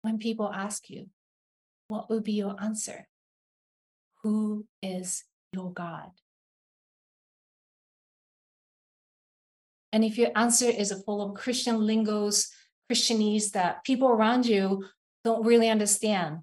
When 0.00 0.18
people 0.18 0.50
ask 0.52 0.90
you, 0.90 1.06
what 1.86 2.10
would 2.10 2.24
be 2.24 2.32
your 2.32 2.56
answer? 2.60 3.06
Who 4.24 4.66
is 4.82 5.22
your 5.52 5.72
God? 5.72 6.10
And 9.92 10.02
if 10.02 10.18
your 10.18 10.30
answer 10.34 10.66
is 10.66 10.92
full 11.06 11.22
of 11.22 11.34
Christian 11.34 11.86
lingos, 11.86 12.50
Christianese 12.90 13.52
that 13.52 13.84
people 13.84 14.08
around 14.08 14.46
you 14.46 14.84
don't 15.22 15.46
really 15.46 15.68
understand, 15.68 16.38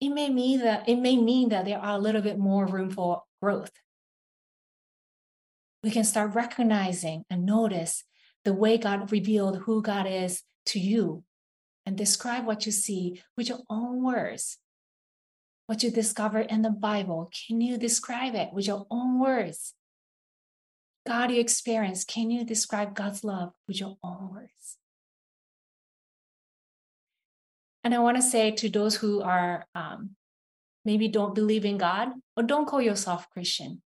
it 0.00 0.10
may 0.10 0.28
mean 0.28 0.60
that 0.60 0.88
it 0.88 0.96
may 0.96 1.16
mean 1.16 1.48
that 1.48 1.64
there 1.64 1.78
are 1.78 1.96
a 1.96 2.00
little 2.00 2.22
bit 2.22 2.38
more 2.38 2.66
room 2.66 2.90
for 2.90 3.22
growth. 3.42 3.72
We 5.82 5.90
can 5.90 6.04
start 6.04 6.34
recognizing 6.34 7.24
and 7.30 7.46
notice 7.46 8.04
the 8.44 8.52
way 8.52 8.78
God 8.78 9.10
revealed 9.10 9.58
who 9.58 9.82
God 9.82 10.06
is 10.06 10.42
to 10.66 10.78
you 10.78 11.24
and 11.86 11.96
describe 11.96 12.46
what 12.46 12.66
you 12.66 12.72
see 12.72 13.22
with 13.36 13.48
your 13.48 13.60
own 13.70 14.02
words. 14.02 14.58
What 15.66 15.82
you 15.82 15.90
discover 15.90 16.40
in 16.40 16.62
the 16.62 16.70
Bible, 16.70 17.30
can 17.46 17.60
you 17.60 17.76
describe 17.76 18.34
it 18.34 18.52
with 18.52 18.66
your 18.66 18.86
own 18.90 19.20
words? 19.20 19.74
God 21.06 21.30
you 21.30 21.40
experience, 21.40 22.04
can 22.04 22.30
you 22.30 22.44
describe 22.44 22.94
God's 22.94 23.24
love 23.24 23.52
with 23.66 23.80
your 23.80 23.96
own 24.02 24.30
words? 24.30 24.78
And 27.84 27.94
I 27.94 27.98
want 27.98 28.16
to 28.16 28.22
say 28.22 28.50
to 28.50 28.68
those 28.68 28.96
who 28.96 29.22
are 29.22 29.66
um, 29.74 30.10
maybe 30.84 31.08
don't 31.08 31.34
believe 31.34 31.64
in 31.64 31.78
God 31.78 32.08
or 32.36 32.42
don't 32.42 32.66
call 32.66 32.82
yourself 32.82 33.30
Christian, 33.30 33.82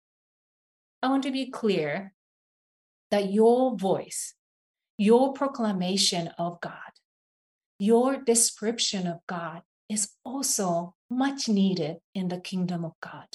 I 1.01 1.09
want 1.09 1.23
to 1.23 1.31
be 1.31 1.49
clear 1.51 2.13
that 3.11 3.31
your 3.31 3.75
voice, 3.77 4.33
your 4.97 5.33
proclamation 5.33 6.29
of 6.37 6.59
God, 6.61 6.93
your 7.77 8.17
description 8.17 9.05
of 9.07 9.19
God 9.27 9.61
is 9.89 10.09
also 10.23 10.95
much 11.09 11.47
needed 11.47 11.97
in 12.15 12.29
the 12.29 12.39
kingdom 12.39 12.85
of 12.85 12.93
God. 13.01 13.27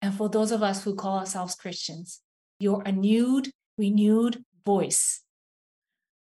And 0.00 0.14
for 0.14 0.28
those 0.28 0.52
of 0.52 0.62
us 0.62 0.84
who 0.84 0.94
call 0.94 1.18
ourselves 1.18 1.54
Christians, 1.54 2.20
your 2.60 2.82
renewed, 2.82 3.50
renewed 3.76 4.44
voice, 4.64 5.22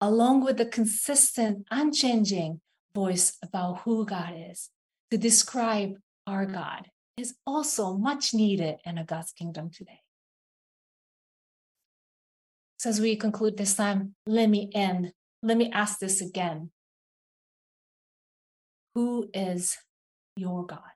along 0.03 0.45
with 0.45 0.57
the 0.59 0.67
consistent, 0.67 1.65
unchanging 1.71 2.61
voice 2.93 3.39
about 3.41 3.79
who 3.83 4.05
God 4.05 4.35
is, 4.51 4.69
to 5.13 5.17
describe 5.17 5.95
our 6.27 6.45
God, 6.45 6.89
is 7.17 7.35
also 7.47 7.97
much 7.97 8.35
needed 8.35 8.77
in 8.85 8.99
a 8.99 9.05
God's 9.05 9.33
kingdom 9.33 9.71
today. 9.71 10.01
So, 12.79 12.91
as 12.91 13.01
we 13.01 13.15
conclude 13.15 13.57
this 13.57 13.75
time, 13.75 14.17
let 14.27 14.51
me 14.51 14.71
end. 14.75 15.13
Let 15.41 15.57
me 15.57 15.71
ask 15.71 16.01
this 16.01 16.21
again 16.21 16.71
Who 18.95 19.31
is 19.33 19.79
your 20.37 20.67
God? 20.67 20.92